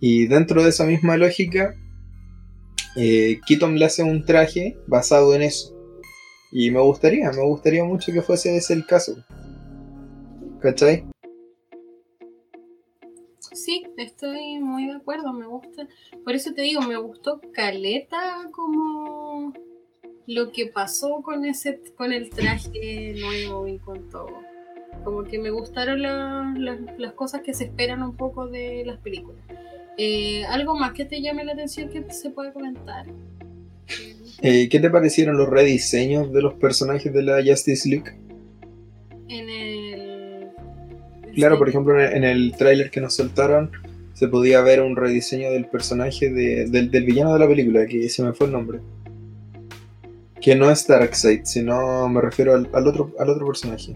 Y 0.04 0.26
dentro 0.26 0.64
de 0.64 0.70
esa 0.70 0.84
misma 0.84 1.16
lógica, 1.16 1.76
eh, 2.96 3.38
Keaton 3.46 3.78
le 3.78 3.84
hace 3.84 4.02
un 4.02 4.24
traje 4.24 4.76
basado 4.88 5.32
en 5.36 5.42
eso. 5.42 5.72
Y 6.50 6.72
me 6.72 6.80
gustaría, 6.80 7.30
me 7.30 7.42
gustaría 7.42 7.84
mucho 7.84 8.12
que 8.12 8.20
fuese 8.20 8.56
ese 8.56 8.74
el 8.74 8.84
caso. 8.84 9.16
¿Cachai? 10.60 11.04
Sí, 13.52 13.84
estoy 13.98 14.58
muy 14.60 14.86
de 14.86 14.92
acuerdo, 14.94 15.32
me 15.32 15.46
gusta. 15.46 15.86
Por 16.24 16.34
eso 16.34 16.52
te 16.54 16.62
digo, 16.62 16.80
me 16.82 16.96
gustó 16.96 17.40
Caleta 17.52 18.48
como 18.50 19.52
lo 20.26 20.52
que 20.52 20.66
pasó 20.66 21.20
con 21.22 21.44
ese 21.44 21.80
con 21.96 22.12
el 22.12 22.30
traje 22.30 23.14
nuevo 23.20 23.66
y 23.68 23.78
con 23.78 24.08
todo. 24.10 24.30
Como 25.04 25.24
que 25.24 25.38
me 25.38 25.50
gustaron 25.50 26.00
la- 26.02 26.54
la- 26.56 26.78
las 26.98 27.12
cosas 27.14 27.42
que 27.42 27.54
se 27.54 27.64
esperan 27.64 28.02
un 28.02 28.16
poco 28.16 28.46
de 28.46 28.84
las 28.86 28.98
películas. 28.98 29.42
Eh, 29.98 30.44
¿Algo 30.46 30.74
más 30.74 30.92
que 30.92 31.04
te 31.04 31.20
llame 31.20 31.44
la 31.44 31.52
atención 31.52 31.88
que 31.90 32.04
se 32.12 32.30
pueda 32.30 32.52
comentar? 32.52 33.06
Eh, 34.40 34.68
¿Qué 34.70 34.80
te 34.80 34.90
parecieron 34.90 35.36
los 35.36 35.48
rediseños 35.48 36.32
de 36.32 36.40
los 36.42 36.54
personajes 36.54 37.12
de 37.12 37.22
la 37.22 37.42
Justice 37.44 37.88
League? 37.88 38.16
En 39.28 39.48
el... 39.50 39.71
Claro, 41.34 41.58
por 41.58 41.68
ejemplo, 41.68 42.00
en 42.00 42.24
el, 42.24 42.54
tráiler 42.56 42.90
que 42.90 43.00
nos 43.00 43.14
soltaron, 43.14 43.70
se 44.14 44.28
podía 44.28 44.60
ver 44.60 44.82
un 44.82 44.96
rediseño 44.96 45.50
del 45.50 45.66
personaje 45.66 46.30
de- 46.30 46.66
del, 46.66 46.90
del 46.90 47.04
villano 47.04 47.32
de 47.32 47.38
la 47.38 47.48
película, 47.48 47.86
que 47.86 48.08
se 48.08 48.22
me 48.22 48.32
fue 48.32 48.46
el 48.46 48.52
nombre. 48.52 48.80
Que 50.40 50.54
no 50.56 50.70
es 50.70 50.86
Darkseid, 50.86 51.44
sino 51.44 52.08
me 52.08 52.20
refiero 52.20 52.54
al, 52.54 52.68
al 52.72 52.86
otro, 52.86 53.12
al 53.18 53.30
otro 53.30 53.46
personaje. 53.46 53.94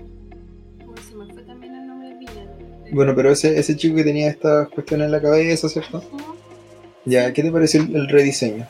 Se 1.08 1.14
me 1.16 1.26
fue 1.32 1.42
también 1.42 1.74
el 1.74 1.86
nombre 1.86 2.08
del 2.10 2.18
villano. 2.18 2.50
Bueno, 2.92 3.14
pero 3.14 3.30
ese, 3.30 3.58
ese 3.58 3.76
chico 3.76 3.96
que 3.96 4.04
tenía 4.04 4.28
estas 4.28 4.68
cuestiones 4.68 5.06
en 5.06 5.12
la 5.12 5.20
cabeza, 5.20 5.68
¿cierto? 5.68 5.98
Ujú. 5.98 6.34
Ya, 7.04 7.32
¿qué 7.32 7.42
te 7.42 7.50
pareció 7.52 7.82
el, 7.82 7.94
el 7.96 8.08
rediseño? 8.08 8.66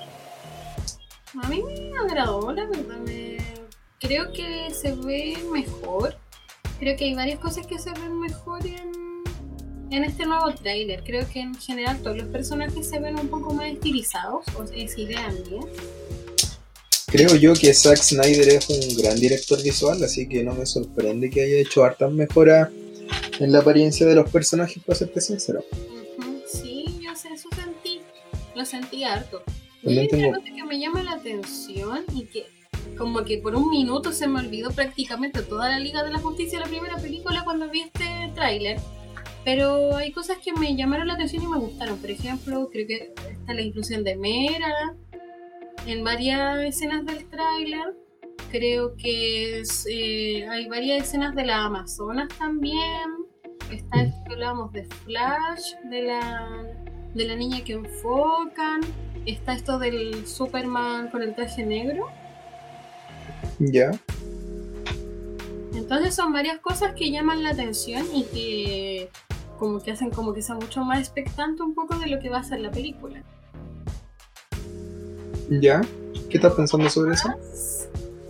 A 1.42 1.48
mí 1.48 1.62
me 1.62 1.98
agradó, 1.98 2.50
la 2.52 2.66
verdad. 2.66 2.96
Me... 3.06 3.36
Creo 4.00 4.30
que 4.32 4.68
se 4.74 4.94
ve 4.94 5.36
mejor. 5.52 6.14
Creo 6.78 6.96
que 6.96 7.04
hay 7.06 7.14
varias 7.14 7.38
cosas 7.40 7.66
que 7.66 7.78
se 7.78 7.90
ven 7.92 8.18
mejor 8.20 8.64
en, 8.66 9.24
en 9.90 10.04
este 10.04 10.26
nuevo 10.26 10.52
tráiler. 10.54 11.02
Creo 11.04 11.26
que 11.30 11.40
en 11.40 11.54
general 11.54 11.98
todos 12.02 12.16
los 12.18 12.26
personajes 12.28 12.88
se 12.88 12.98
ven 12.98 13.18
un 13.18 13.28
poco 13.28 13.52
más 13.54 13.66
estilizados. 13.68 14.44
O 14.58 14.62
es 14.64 14.98
idea 14.98 15.28
mía. 15.30 15.60
Creo 17.08 17.34
yo 17.36 17.54
que 17.54 17.72
Zack 17.72 17.98
Snyder 17.98 18.48
es 18.48 18.68
un 18.68 18.96
gran 19.02 19.18
director 19.18 19.62
visual, 19.62 20.02
así 20.02 20.28
que 20.28 20.42
no 20.42 20.54
me 20.54 20.66
sorprende 20.66 21.30
que 21.30 21.42
haya 21.42 21.58
hecho 21.58 21.84
hartas 21.84 22.10
mejoras 22.12 22.68
en 23.38 23.52
la 23.52 23.60
apariencia 23.60 24.04
de 24.06 24.14
los 24.16 24.28
personajes, 24.28 24.82
para 24.82 24.98
serte 24.98 25.20
sincero. 25.20 25.64
Ujú, 26.18 26.42
Sí, 26.46 26.84
yo 27.00 27.14
sé, 27.14 27.28
eso 27.32 27.48
sentí. 27.54 28.00
Lo 28.54 28.64
sentí 28.66 29.04
harto. 29.04 29.42
Y 29.82 29.96
hay 29.98 30.08
tengo- 30.08 30.28
una 30.30 30.38
cosa 30.40 30.50
que 30.54 30.64
me 30.64 30.80
llama 30.80 31.02
la 31.04 31.12
atención 31.12 32.04
y 32.12 32.24
que 32.24 32.46
como 32.96 33.24
que 33.24 33.38
por 33.38 33.54
un 33.54 33.70
minuto 33.70 34.12
se 34.12 34.26
me 34.26 34.40
olvidó 34.40 34.70
prácticamente 34.70 35.42
toda 35.42 35.68
la 35.68 35.78
Liga 35.78 36.02
de 36.02 36.10
la 36.10 36.18
Justicia, 36.18 36.60
la 36.60 36.66
primera 36.66 36.96
película, 36.96 37.44
cuando 37.44 37.68
vi 37.70 37.82
este 37.82 38.32
tráiler. 38.34 38.78
Pero 39.44 39.94
hay 39.94 40.10
cosas 40.10 40.38
que 40.38 40.52
me 40.52 40.74
llamaron 40.74 41.06
la 41.06 41.14
atención 41.14 41.44
y 41.44 41.46
me 41.46 41.58
gustaron. 41.58 41.98
Por 41.98 42.10
ejemplo, 42.10 42.68
creo 42.72 42.86
que 42.86 43.14
está 43.30 43.54
la 43.54 43.62
inclusión 43.62 44.02
de 44.02 44.16
Mera 44.16 44.96
en 45.86 46.02
varias 46.02 46.58
escenas 46.64 47.06
del 47.06 47.28
tráiler. 47.28 47.94
Creo 48.50 48.96
que 48.96 49.62
eh, 49.88 50.48
hay 50.48 50.66
varias 50.68 51.04
escenas 51.04 51.34
de 51.36 51.46
la 51.46 51.64
Amazonas 51.64 52.28
también. 52.36 53.08
Está 53.70 54.02
esto 54.02 54.18
que 54.26 54.32
hablábamos 54.32 54.72
de 54.72 54.84
Flash, 54.84 55.74
de 55.90 56.02
la, 56.02 56.64
de 57.14 57.24
la 57.24 57.36
niña 57.36 57.62
que 57.64 57.74
enfocan. 57.74 58.80
Está 59.26 59.54
esto 59.54 59.78
del 59.78 60.26
Superman 60.26 61.08
con 61.08 61.22
el 61.22 61.34
traje 61.34 61.64
negro. 61.64 62.08
Ya. 63.58 63.90
Entonces 65.74 66.14
son 66.14 66.32
varias 66.32 66.58
cosas 66.60 66.94
que 66.94 67.10
llaman 67.10 67.42
la 67.42 67.50
atención 67.50 68.04
y 68.14 68.24
que 68.24 69.10
como 69.58 69.82
que 69.82 69.92
hacen 69.92 70.10
como 70.10 70.34
que 70.34 70.42
sea 70.42 70.54
mucho 70.54 70.84
más 70.84 70.98
expectante 70.98 71.62
un 71.62 71.74
poco 71.74 71.96
de 71.96 72.08
lo 72.08 72.18
que 72.20 72.28
va 72.28 72.38
a 72.38 72.44
ser 72.44 72.60
la 72.60 72.70
película. 72.70 73.22
¿Ya? 75.48 75.80
¿Qué 76.28 76.38
estás 76.38 76.54
pensando 76.54 76.90
sobre 76.90 77.14
eso? 77.14 77.28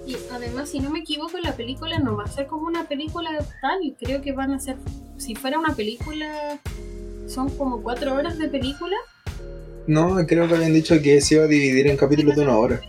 Y 0.06 0.16
además, 0.32 0.68
si 0.68 0.80
no 0.80 0.90
me 0.90 1.00
equivoco, 1.00 1.38
la 1.38 1.56
película 1.56 1.98
no 1.98 2.16
va 2.16 2.24
a 2.24 2.28
ser 2.28 2.46
como 2.46 2.66
una 2.66 2.86
película 2.86 3.30
tal. 3.60 3.96
Creo 3.98 4.22
que 4.22 4.32
van 4.32 4.52
a 4.52 4.60
ser, 4.60 4.76
si 5.16 5.34
fuera 5.34 5.58
una 5.58 5.74
película, 5.74 6.60
son 7.26 7.50
como 7.50 7.82
cuatro 7.82 8.14
horas 8.14 8.38
de 8.38 8.48
película. 8.48 8.96
No, 9.86 10.16
creo 10.26 10.46
que 10.46 10.54
habían 10.54 10.74
dicho 10.74 11.00
que 11.00 11.20
se 11.20 11.36
iba 11.36 11.44
a 11.44 11.48
dividir 11.48 11.88
en 11.88 11.96
capítulos 11.96 12.36
de 12.36 12.42
una 12.42 12.56
hora. 12.56 12.80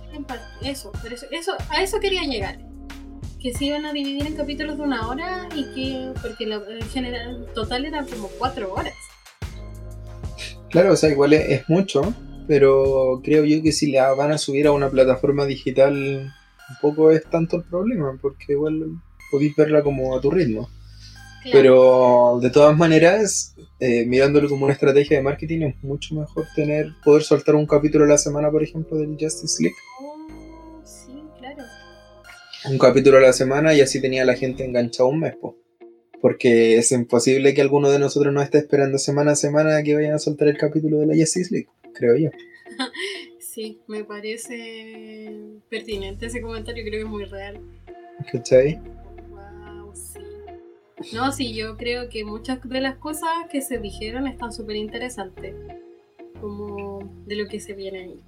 Eso, 0.61 0.91
a 1.69 1.81
eso 1.81 1.99
quería 1.99 2.23
llegar. 2.23 2.59
Que 3.39 3.53
se 3.53 3.65
iban 3.65 3.85
a 3.85 3.93
dividir 3.93 4.25
en 4.25 4.35
capítulos 4.35 4.77
de 4.77 4.83
una 4.83 5.07
hora 5.07 5.47
y 5.55 5.63
que, 5.73 6.13
porque 6.21 6.45
la, 6.45 6.55
en 6.55 6.89
general, 6.89 7.47
total 7.53 7.85
eran 7.85 8.05
como 8.07 8.27
cuatro 8.37 8.73
horas. 8.73 8.95
Claro, 10.69 10.93
o 10.93 10.95
sea, 10.95 11.09
igual 11.09 11.33
es, 11.33 11.49
es 11.49 11.69
mucho, 11.69 12.13
pero 12.47 13.21
creo 13.23 13.45
yo 13.45 13.61
que 13.61 13.71
si 13.71 13.91
la 13.91 14.13
van 14.13 14.31
a 14.31 14.37
subir 14.37 14.67
a 14.67 14.71
una 14.71 14.89
plataforma 14.89 15.45
digital, 15.45 16.33
un 16.69 16.75
poco 16.81 17.11
es 17.11 17.23
tanto 17.29 17.57
el 17.57 17.63
problema, 17.63 18.17
porque 18.21 18.53
igual 18.53 18.99
podéis 19.31 19.55
verla 19.55 19.83
como 19.83 20.15
a 20.15 20.21
tu 20.21 20.31
ritmo. 20.31 20.69
Claro. 21.43 21.51
Pero 21.51 22.39
de 22.41 22.49
todas 22.49 22.77
maneras, 22.77 23.55
eh, 23.79 24.05
mirándolo 24.05 24.49
como 24.49 24.65
una 24.65 24.73
estrategia 24.73 25.17
de 25.17 25.23
marketing, 25.23 25.61
es 25.61 25.83
mucho 25.83 26.15
mejor 26.15 26.45
tener 26.55 26.93
poder 27.03 27.23
soltar 27.23 27.55
un 27.55 27.65
capítulo 27.65 28.05
a 28.05 28.07
la 28.07 28.17
semana, 28.17 28.51
por 28.51 28.63
ejemplo, 28.63 28.97
del 28.97 29.17
Justice 29.19 29.61
League. 29.61 29.75
Oh, 30.01 30.81
sí, 30.83 31.23
claro. 31.39 31.63
Un 32.69 32.77
capítulo 32.77 33.17
a 33.17 33.21
la 33.21 33.33
semana 33.33 33.73
y 33.73 33.81
así 33.81 34.01
tenía 34.01 34.25
la 34.25 34.35
gente 34.35 34.65
enganchada 34.65 35.09
un 35.09 35.19
mes, 35.19 35.35
po. 35.35 35.57
Porque 36.19 36.77
es 36.77 36.91
imposible 36.91 37.53
que 37.53 37.61
alguno 37.61 37.89
de 37.89 37.99
nosotros 37.99 38.33
no 38.33 38.41
esté 38.41 38.57
esperando 38.57 38.97
semana 38.97 39.33
a 39.33 39.35
semana 39.35 39.83
que 39.83 39.93
vayan 39.93 40.15
a 40.15 40.19
soltar 40.19 40.47
el 40.47 40.57
capítulo 40.57 40.97
de 40.99 41.05
la 41.05 41.15
Justice 41.15 41.49
League, 41.51 41.69
creo 41.93 42.17
yo. 42.17 42.29
Sí, 43.57 43.79
me 43.87 44.03
parece 44.03 45.33
pertinente 45.67 46.27
ese 46.27 46.41
comentario, 46.41 46.83
creo 46.83 46.99
que 46.99 47.05
es 47.05 47.09
muy 47.09 47.25
real. 47.25 47.59
¿Cachai? 48.31 48.79
No, 51.13 51.31
sí, 51.31 51.53
yo 51.53 51.77
creo 51.77 52.09
que 52.09 52.23
muchas 52.23 52.61
de 52.61 52.81
las 52.81 52.95
cosas 52.97 53.29
que 53.51 53.61
se 53.61 53.77
dijeron 53.77 54.27
están 54.27 54.51
súper 54.51 54.75
interesantes. 54.75 55.53
Como 56.41 56.99
de 57.25 57.35
lo 57.35 57.47
que 57.47 57.59
se 57.59 57.73
viene 57.73 57.99
ahí. 57.99 58.19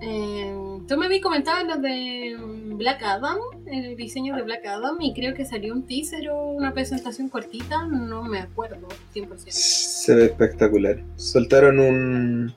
Eh, 0.00 0.54
tú 0.86 0.96
me 0.96 1.06
habías 1.06 1.22
comentado 1.22 1.64
lo 1.64 1.76
de 1.76 2.36
Black 2.74 3.02
Adam, 3.02 3.38
el 3.66 3.96
diseño 3.96 4.36
de 4.36 4.42
Black 4.42 4.66
Adam, 4.66 4.96
y 5.00 5.12
creo 5.12 5.34
que 5.34 5.44
salió 5.44 5.72
un 5.72 5.84
teaser 5.84 6.30
o 6.30 6.50
una 6.50 6.72
presentación 6.72 7.28
cortita, 7.28 7.86
no 7.86 8.22
me 8.22 8.38
acuerdo 8.38 8.88
100%. 9.14 9.50
Se 9.50 10.14
ve 10.14 10.26
espectacular. 10.26 11.02
Soltaron 11.16 11.80
un, 11.80 12.54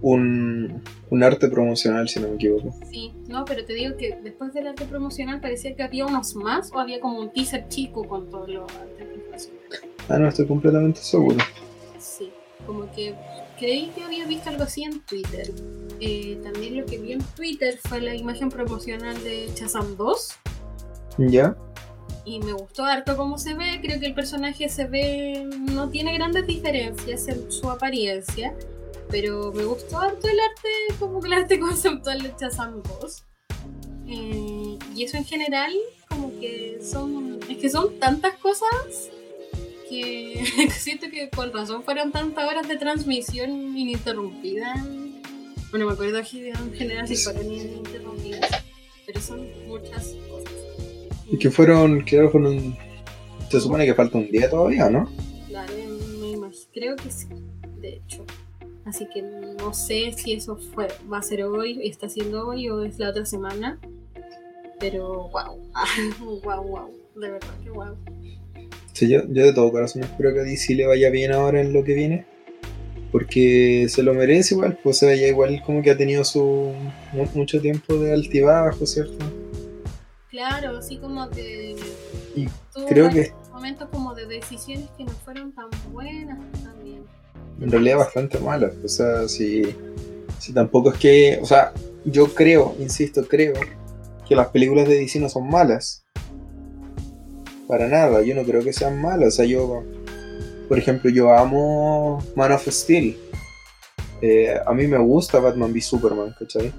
un, 0.00 0.82
un 1.12 1.22
arte 1.22 1.48
promocional, 1.48 2.08
si 2.08 2.20
no 2.20 2.28
me 2.28 2.36
equivoco. 2.36 2.74
Sí, 2.90 3.12
no, 3.28 3.44
pero 3.44 3.66
te 3.66 3.74
digo 3.74 3.98
que 3.98 4.18
después 4.22 4.54
del 4.54 4.66
arte 4.66 4.86
promocional 4.86 5.42
parecía 5.42 5.76
que 5.76 5.82
había 5.82 6.06
unos 6.06 6.34
más 6.34 6.72
o 6.72 6.78
había 6.78 7.00
como 7.00 7.20
un 7.20 7.30
teaser 7.30 7.68
chico 7.68 8.08
con 8.08 8.30
todo 8.30 8.46
lo 8.46 8.62
arte 8.62 9.04
promocional. 9.04 9.60
Ah, 10.08 10.18
no 10.18 10.28
estoy 10.28 10.46
completamente 10.46 11.00
seguro. 11.00 11.36
Sí, 11.98 12.30
como 12.66 12.90
que 12.92 13.14
creí 13.58 13.90
que 13.94 14.02
había 14.02 14.24
visto 14.24 14.48
algo 14.48 14.62
así 14.62 14.84
en 14.84 15.00
Twitter. 15.00 15.50
Eh, 16.00 16.38
también 16.42 16.78
lo 16.78 16.86
que 16.86 16.96
vi 16.96 17.12
en 17.12 17.22
Twitter 17.36 17.78
fue 17.86 18.00
la 18.00 18.14
imagen 18.14 18.48
promocional 18.48 19.22
de 19.22 19.50
Shazam 19.54 19.98
2 19.98 20.30
¿Ya? 21.18 21.54
y 22.24 22.40
me 22.40 22.54
gustó 22.54 22.86
harto 22.86 23.18
cómo 23.18 23.36
se 23.36 23.52
ve. 23.52 23.80
Creo 23.82 24.00
que 24.00 24.06
el 24.06 24.14
personaje 24.14 24.70
se 24.70 24.86
ve, 24.86 25.46
no 25.58 25.90
tiene 25.90 26.14
grandes 26.14 26.46
diferencias 26.46 27.28
en 27.28 27.52
su 27.52 27.68
apariencia, 27.68 28.54
pero 29.12 29.52
me 29.52 29.64
gustó 29.64 29.98
harto 29.98 30.26
el 30.26 30.40
arte, 30.40 30.98
como 30.98 31.20
que 31.20 31.28
el 31.28 31.34
arte 31.34 31.60
conceptual 31.60 32.22
de 32.22 32.32
Shazam 32.40 32.82
2. 32.82 33.24
Eh, 34.08 34.78
y 34.96 35.04
eso 35.04 35.18
en 35.18 35.24
general, 35.24 35.72
como 36.08 36.32
que 36.40 36.78
son, 36.82 37.38
es 37.48 37.58
que 37.58 37.70
son 37.70 37.98
tantas 38.00 38.34
cosas 38.38 39.10
que 39.88 40.42
siento 40.70 41.10
que 41.10 41.28
con 41.28 41.52
razón 41.52 41.84
fueron 41.84 42.10
tantas 42.10 42.50
horas 42.50 42.66
de 42.66 42.76
transmisión 42.78 43.76
ininterrumpida. 43.76 44.74
Bueno, 45.70 45.86
me 45.86 45.92
acuerdo 45.92 46.18
aquí 46.18 46.48
en 46.48 46.72
general 46.72 47.06
si 47.06 47.16
fueron 47.16 47.52
ininterrumpidas, 47.52 48.50
pero 49.06 49.20
son 49.20 49.46
muchas 49.68 50.14
cosas. 50.28 50.52
Y 51.30 51.38
que 51.38 51.50
fueron, 51.50 52.00
claro, 52.00 52.30
fueron... 52.30 52.76
Se 53.50 53.60
supone 53.60 53.84
que 53.84 53.94
falta 53.94 54.16
un 54.16 54.30
día 54.30 54.48
todavía, 54.48 54.88
¿no? 54.88 55.10
Claro, 55.48 55.72
me 56.20 56.30
imagino, 56.30 56.66
creo 56.72 56.96
que 56.96 57.10
sí, 57.10 57.26
de 57.80 57.96
hecho. 57.96 58.24
Así 58.84 59.06
que 59.06 59.22
no 59.22 59.72
sé 59.72 60.12
si 60.12 60.32
eso 60.32 60.56
fue, 60.56 60.88
va 61.10 61.18
a 61.18 61.22
ser 61.22 61.44
hoy, 61.44 61.86
está 61.88 62.08
siendo 62.08 62.46
hoy 62.48 62.68
o 62.68 62.82
es 62.84 62.98
la 62.98 63.10
otra 63.10 63.24
semana. 63.24 63.78
Pero 64.80 65.28
wow, 65.30 65.60
wow, 66.44 66.62
wow, 66.64 66.90
de 67.14 67.30
verdad 67.30 67.48
que 67.62 67.70
wow. 67.70 67.96
Sí, 68.92 69.08
yo, 69.08 69.20
yo 69.28 69.44
de 69.46 69.52
todo 69.52 69.70
corazón 69.70 70.02
espero 70.02 70.34
que 70.34 70.40
a 70.40 70.42
DC 70.42 70.74
le 70.74 70.86
vaya 70.86 71.10
bien 71.10 71.32
ahora 71.32 71.60
en 71.60 71.72
lo 71.72 71.84
que 71.84 71.94
viene. 71.94 72.26
Porque 73.12 73.86
se 73.90 74.02
lo 74.02 74.14
merece 74.14 74.54
igual, 74.54 74.78
pues 74.82 74.98
se 74.98 75.06
veía 75.06 75.28
igual 75.28 75.62
como 75.66 75.82
que 75.82 75.90
ha 75.90 75.96
tenido 75.96 76.24
su 76.24 76.72
mu- 77.12 77.28
mucho 77.34 77.60
tiempo 77.60 77.94
de 77.98 78.12
altibajo, 78.12 78.86
¿cierto? 78.86 79.24
Claro, 80.30 80.78
así 80.78 80.96
como 80.96 81.28
que 81.28 81.76
Y 82.34 82.46
creo 82.88 83.10
que 83.10 83.32
momentos 83.52 83.88
como 83.90 84.14
de 84.14 84.24
decisiones 84.26 84.88
que 84.96 85.04
no 85.04 85.10
fueron 85.10 85.52
tan 85.52 85.68
buenas 85.92 86.38
también. 86.64 87.04
En 87.60 87.70
realidad 87.70 87.98
bastante 87.98 88.38
mala. 88.38 88.72
O 88.84 88.88
sea, 88.88 89.28
si, 89.28 89.62
si 90.38 90.52
tampoco 90.52 90.90
es 90.92 90.98
que. 90.98 91.38
O 91.42 91.46
sea, 91.46 91.72
yo 92.04 92.26
creo, 92.34 92.74
insisto, 92.78 93.26
creo 93.26 93.54
que 94.26 94.34
las 94.34 94.48
películas 94.48 94.88
de 94.88 94.96
DC 94.98 95.20
no 95.20 95.28
son 95.28 95.48
malas. 95.48 96.04
Para 97.68 97.88
nada, 97.88 98.22
yo 98.22 98.34
no 98.34 98.42
creo 98.42 98.62
que 98.62 98.72
sean 98.72 99.00
malas. 99.00 99.28
O 99.28 99.36
sea, 99.36 99.44
yo, 99.44 99.84
por 100.68 100.78
ejemplo, 100.78 101.10
yo 101.10 101.32
amo 101.32 102.22
Man 102.34 102.52
of 102.52 102.66
Steel. 102.68 103.16
Eh, 104.20 104.54
a 104.64 104.72
mí 104.72 104.86
me 104.86 104.98
gusta 104.98 105.40
Batman 105.40 105.72
v 105.72 105.80
Superman, 105.80 106.34
¿cachai? 106.38 106.72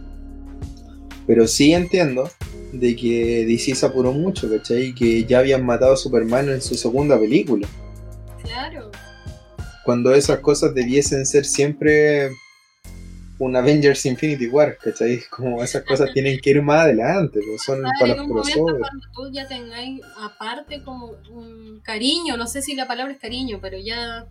Pero 1.25 1.47
sí 1.47 1.73
entiendo 1.73 2.29
de 2.73 2.95
que 2.95 3.45
DC 3.45 3.75
se 3.75 3.85
apuró 3.85 4.11
mucho, 4.11 4.49
¿cachai? 4.49 4.87
Y 4.87 4.95
que 4.95 5.25
ya 5.25 5.39
habían 5.39 5.65
matado 5.65 5.93
a 5.93 5.97
Superman 5.97 6.49
en 6.49 6.61
su 6.61 6.75
segunda 6.75 7.19
película. 7.19 7.67
Claro, 8.43 8.91
cuando 9.83 10.13
esas 10.13 10.39
cosas 10.39 10.73
debiesen 10.73 11.25
ser 11.25 11.45
siempre 11.45 12.31
un 13.39 13.55
Avengers 13.55 14.05
Infinity 14.05 14.47
War, 14.47 14.77
¿cachai? 14.77 15.21
Como 15.29 15.63
esas 15.63 15.83
cosas 15.83 16.11
tienen 16.13 16.39
que 16.39 16.51
ir 16.51 16.61
más 16.61 16.81
adelante, 16.81 17.39
pues 17.45 17.63
son 17.63 17.83
para 17.99 18.15
los 18.15 18.27
crossovers. 18.27 18.79
Cuando 18.79 19.07
tú 19.13 19.31
ya 19.31 19.47
tengáis 19.47 20.01
aparte 20.19 20.81
como 20.83 21.13
un 21.31 21.81
cariño, 21.83 22.37
no 22.37 22.47
sé 22.47 22.61
si 22.61 22.75
la 22.75 22.87
palabra 22.87 23.13
es 23.13 23.19
cariño, 23.19 23.59
pero 23.61 23.77
ya 23.77 24.25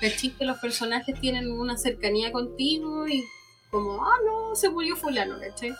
cachis 0.00 0.32
que 0.34 0.44
los 0.44 0.58
personajes 0.58 1.18
tienen 1.20 1.50
una 1.50 1.76
cercanía 1.76 2.32
contigo 2.32 3.08
y 3.08 3.24
como, 3.70 4.04
ah, 4.04 4.18
no, 4.24 4.54
se 4.54 4.70
murió 4.70 4.96
fulano, 4.96 5.38
¿cachai? 5.38 5.74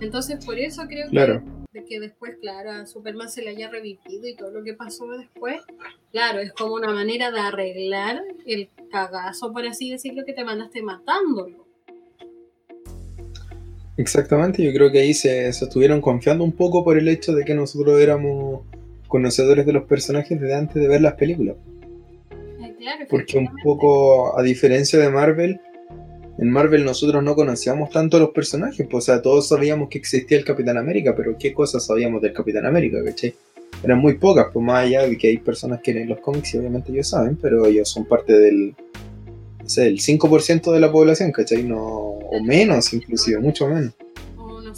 Entonces 0.00 0.44
por 0.44 0.58
eso 0.58 0.86
creo 0.88 1.10
que, 1.10 1.40
de 1.76 1.84
que 1.84 2.00
después, 2.00 2.36
claro, 2.40 2.70
a 2.70 2.86
Superman 2.86 3.28
se 3.28 3.42
le 3.42 3.50
haya 3.50 3.68
revivido 3.68 4.26
y 4.26 4.34
todo 4.34 4.50
lo 4.50 4.64
que 4.64 4.72
pasó 4.72 5.06
después, 5.08 5.60
claro, 6.10 6.40
es 6.40 6.52
como 6.52 6.74
una 6.74 6.90
manera 6.90 7.30
de 7.30 7.38
arreglar 7.38 8.22
el 8.46 8.70
cagazo, 8.90 9.52
por 9.52 9.66
así 9.66 9.90
decirlo, 9.90 10.24
que 10.24 10.32
te 10.32 10.42
mandaste 10.42 10.80
matándolo. 10.82 11.66
Exactamente, 13.98 14.62
yo 14.62 14.72
creo 14.72 14.90
que 14.90 15.00
ahí 15.00 15.12
se, 15.12 15.48
estuvieron 15.48 16.00
confiando 16.00 16.44
un 16.44 16.52
poco 16.52 16.82
por 16.82 16.96
el 16.96 17.08
hecho 17.08 17.34
de 17.34 17.44
que 17.44 17.54
nosotros 17.54 18.00
éramos 18.00 18.62
conocedores 19.08 19.66
de 19.66 19.72
los 19.72 19.84
personajes 19.84 20.40
desde 20.40 20.54
antes 20.54 20.80
de 20.80 20.88
ver 20.88 21.02
las 21.02 21.14
películas. 21.14 21.56
Porque 23.10 23.36
un 23.36 23.48
poco, 23.62 24.38
a 24.38 24.42
diferencia 24.42 24.98
de 24.98 25.10
Marvel, 25.10 25.60
en 26.38 26.50
Marvel 26.50 26.84
nosotros 26.84 27.22
no 27.22 27.34
conocíamos 27.34 27.90
tanto 27.90 28.16
a 28.16 28.20
los 28.20 28.30
personajes, 28.30 28.86
pues, 28.90 29.04
o 29.04 29.06
sea, 29.06 29.22
todos 29.22 29.48
sabíamos 29.48 29.88
que 29.88 29.98
existía 29.98 30.38
el 30.38 30.44
Capitán 30.44 30.76
América, 30.76 31.14
pero 31.16 31.36
¿qué 31.38 31.52
cosas 31.54 31.86
sabíamos 31.86 32.20
del 32.20 32.32
Capitán 32.32 32.66
América, 32.66 33.02
cachai? 33.02 33.34
Eran 33.82 33.98
muy 33.98 34.14
pocas, 34.14 34.46
pues 34.52 34.64
más 34.64 34.84
allá 34.84 35.06
de 35.06 35.16
que 35.16 35.28
hay 35.28 35.38
personas 35.38 35.80
que 35.82 35.94
leen 35.94 36.08
los 36.08 36.20
cómics 36.20 36.54
y 36.54 36.58
obviamente 36.58 36.92
ellos 36.92 37.08
saben, 37.08 37.36
pero 37.36 37.66
ellos 37.66 37.88
son 37.88 38.04
parte 38.04 38.32
del, 38.32 38.74
no 39.62 39.68
sé, 39.68 39.86
el 39.86 39.98
5% 39.98 40.72
de 40.72 40.80
la 40.80 40.92
población, 40.92 41.32
¿cachai? 41.32 41.62
No, 41.62 41.80
o 41.80 42.42
menos 42.42 42.92
inclusive, 42.92 43.38
mucho 43.38 43.68
menos. 43.68 43.92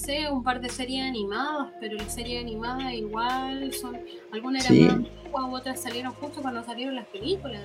Sé, 0.08 0.26
un 0.32 0.42
par 0.42 0.58
de 0.62 0.70
series 0.70 1.04
animadas, 1.04 1.70
pero 1.82 1.94
las 1.96 2.14
series 2.14 2.40
animadas 2.40 2.94
igual 2.94 3.70
son, 3.74 3.98
algunas 4.32 4.70
eran 4.70 5.02
más 5.30 5.52
otras 5.52 5.82
salieron 5.82 6.14
justo 6.14 6.40
cuando 6.40 6.64
salieron 6.64 6.96
las 6.96 7.06
películas. 7.08 7.60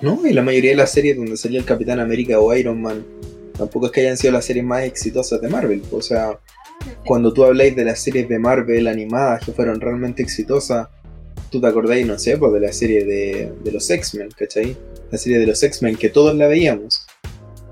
No, 0.00 0.24
y 0.24 0.32
la 0.32 0.42
mayoría 0.42 0.70
de 0.70 0.76
las 0.76 0.92
series 0.92 1.16
donde 1.16 1.36
salía 1.36 1.58
el 1.58 1.64
Capitán 1.64 1.98
América 1.98 2.38
o 2.38 2.54
Iron 2.54 2.80
Man, 2.80 3.04
tampoco 3.58 3.86
es 3.86 3.90
que 3.90 4.02
hayan 4.02 4.16
sido 4.16 4.32
las 4.32 4.44
series 4.44 4.64
más 4.64 4.84
exitosas 4.84 5.40
de 5.40 5.48
Marvel. 5.48 5.82
O 5.90 6.00
sea, 6.00 6.38
cuando 7.04 7.32
tú 7.32 7.42
habláis 7.42 7.74
de 7.74 7.84
las 7.84 7.98
series 7.98 8.28
de 8.28 8.38
Marvel 8.38 8.86
animadas 8.86 9.44
que 9.44 9.50
fueron 9.50 9.80
realmente 9.80 10.22
exitosas, 10.22 10.86
tú 11.50 11.60
te 11.60 11.66
acordáis, 11.66 12.06
no 12.06 12.16
sé, 12.16 12.38
pues 12.38 12.52
de 12.52 12.60
la 12.60 12.72
serie 12.72 13.04
de, 13.04 13.52
de 13.60 13.72
los 13.72 13.90
X-Men, 13.90 14.28
¿cachai? 14.38 14.76
la 15.10 15.18
serie 15.18 15.40
de 15.40 15.48
los 15.48 15.60
X-Men 15.60 15.96
que 15.96 16.10
todos 16.10 16.36
la 16.36 16.46
veíamos, 16.46 17.04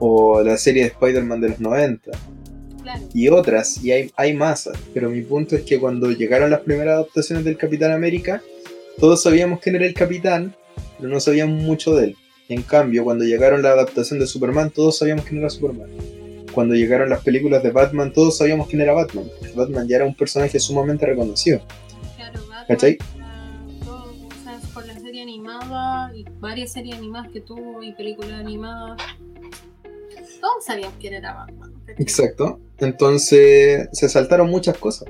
o 0.00 0.42
la 0.42 0.56
serie 0.56 0.82
de 0.82 0.88
Spider-Man 0.88 1.40
de 1.42 1.48
los 1.50 1.60
90, 1.60 2.10
y 3.14 3.28
otras, 3.28 3.82
y 3.82 3.92
hay, 3.92 4.10
hay 4.16 4.34
más, 4.34 4.68
pero 4.94 5.10
mi 5.10 5.22
punto 5.22 5.56
es 5.56 5.62
que 5.62 5.78
cuando 5.78 6.10
llegaron 6.10 6.50
las 6.50 6.60
primeras 6.60 6.94
adaptaciones 6.94 7.44
del 7.44 7.56
Capitán 7.56 7.92
América, 7.92 8.42
todos 8.98 9.22
sabíamos 9.22 9.60
quién 9.60 9.76
era 9.76 9.86
el 9.86 9.94
capitán, 9.94 10.54
pero 10.98 11.08
no 11.08 11.20
sabíamos 11.20 11.62
mucho 11.62 11.94
de 11.94 12.06
él. 12.06 12.16
En 12.48 12.62
cambio, 12.62 13.04
cuando 13.04 13.24
llegaron 13.24 13.62
la 13.62 13.70
adaptación 13.70 14.18
de 14.18 14.26
Superman, 14.26 14.70
todos 14.70 14.98
sabíamos 14.98 15.24
quién 15.24 15.38
era 15.38 15.48
Superman. 15.48 15.88
Cuando 16.52 16.74
llegaron 16.74 17.08
las 17.08 17.22
películas 17.22 17.62
de 17.62 17.70
Batman, 17.70 18.12
todos 18.12 18.36
sabíamos 18.36 18.68
quién 18.68 18.82
era 18.82 18.92
Batman. 18.92 19.24
Batman 19.54 19.88
ya 19.88 19.96
era 19.96 20.04
un 20.04 20.14
personaje 20.14 20.58
sumamente 20.58 21.06
reconocido. 21.06 21.62
Claro, 22.16 22.40
Batman, 22.48 22.64
¿Cachai? 22.68 22.98
y 26.14 26.24
varias 26.40 26.72
series 26.72 26.96
animadas 26.96 27.30
que 27.32 27.40
tuvo 27.40 27.82
y 27.82 27.92
películas 27.92 28.32
animadas. 28.32 29.00
Todos 30.40 30.64
sabíamos 30.64 30.96
quién 31.00 31.14
era 31.14 31.34
Batman. 31.34 31.72
Exacto. 31.98 32.60
Entonces 32.80 33.88
se 33.92 34.08
saltaron 34.08 34.50
muchas 34.50 34.76
cosas. 34.78 35.08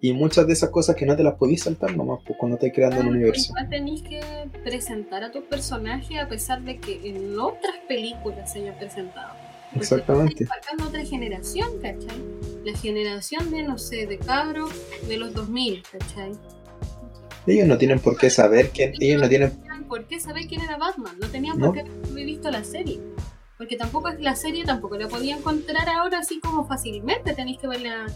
Y 0.00 0.12
muchas 0.12 0.46
de 0.46 0.52
esas 0.52 0.70
cosas 0.70 0.94
que 0.94 1.06
no 1.06 1.16
te 1.16 1.22
las 1.22 1.34
podías 1.34 1.62
saltar 1.62 1.96
nomás 1.96 2.20
pues, 2.26 2.38
cuando 2.38 2.56
estás 2.56 2.70
creando 2.74 3.00
un 3.00 3.08
universo. 3.08 3.52
Igual 3.52 3.70
tenés 3.70 4.02
que 4.02 4.20
presentar 4.62 5.24
a 5.24 5.32
tu 5.32 5.42
personaje 5.44 6.18
a 6.18 6.28
pesar 6.28 6.62
de 6.62 6.78
que 6.78 7.00
en 7.08 7.38
otras 7.38 7.76
películas 7.88 8.52
se 8.52 8.60
haya 8.60 8.78
presentado. 8.78 9.32
Exactamente. 9.74 10.44
Estás 10.44 10.86
otra 10.86 11.04
generación, 11.04 11.68
¿cachai? 11.80 12.22
La 12.64 12.76
generación 12.78 13.50
de, 13.50 13.62
no 13.62 13.78
sé, 13.78 14.06
de 14.06 14.18
cabros 14.18 14.70
de 15.08 15.16
los 15.16 15.34
2000, 15.34 15.82
¿cachai? 15.90 16.32
Ellos 17.46 17.66
no 17.66 17.78
tienen 17.78 17.98
por 18.00 18.18
qué 18.18 18.28
saber 18.28 18.70
quién. 18.70 18.92
Ellos 19.00 19.22
no 19.22 19.28
tienen 19.28 19.52
por 19.88 20.04
qué 20.04 20.20
saber 20.20 20.46
quién 20.46 20.60
era 20.60 20.76
Batman. 20.76 21.16
No 21.20 21.28
tenían 21.28 21.58
por 21.58 21.72
qué 21.72 21.80
haber 21.80 22.26
visto 22.26 22.50
la 22.50 22.64
serie. 22.64 23.00
Porque 23.58 23.76
tampoco 23.76 24.08
es 24.08 24.20
la 24.20 24.36
serie, 24.36 24.64
tampoco 24.64 24.96
la 24.96 25.08
podía 25.08 25.36
encontrar 25.36 25.88
ahora 25.88 26.18
así 26.18 26.40
como 26.40 26.66
fácilmente. 26.66 27.34
Tenéis 27.34 27.58
que 27.58 27.68
verla, 27.68 28.06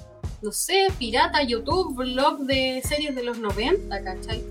no 0.42 0.52
sé, 0.52 0.88
pirata, 0.98 1.42
YouTube, 1.42 1.96
blog 1.96 2.40
de 2.40 2.82
series 2.86 3.14
de 3.14 3.22
los 3.22 3.38
90, 3.38 4.02
¿cachai? 4.02 4.44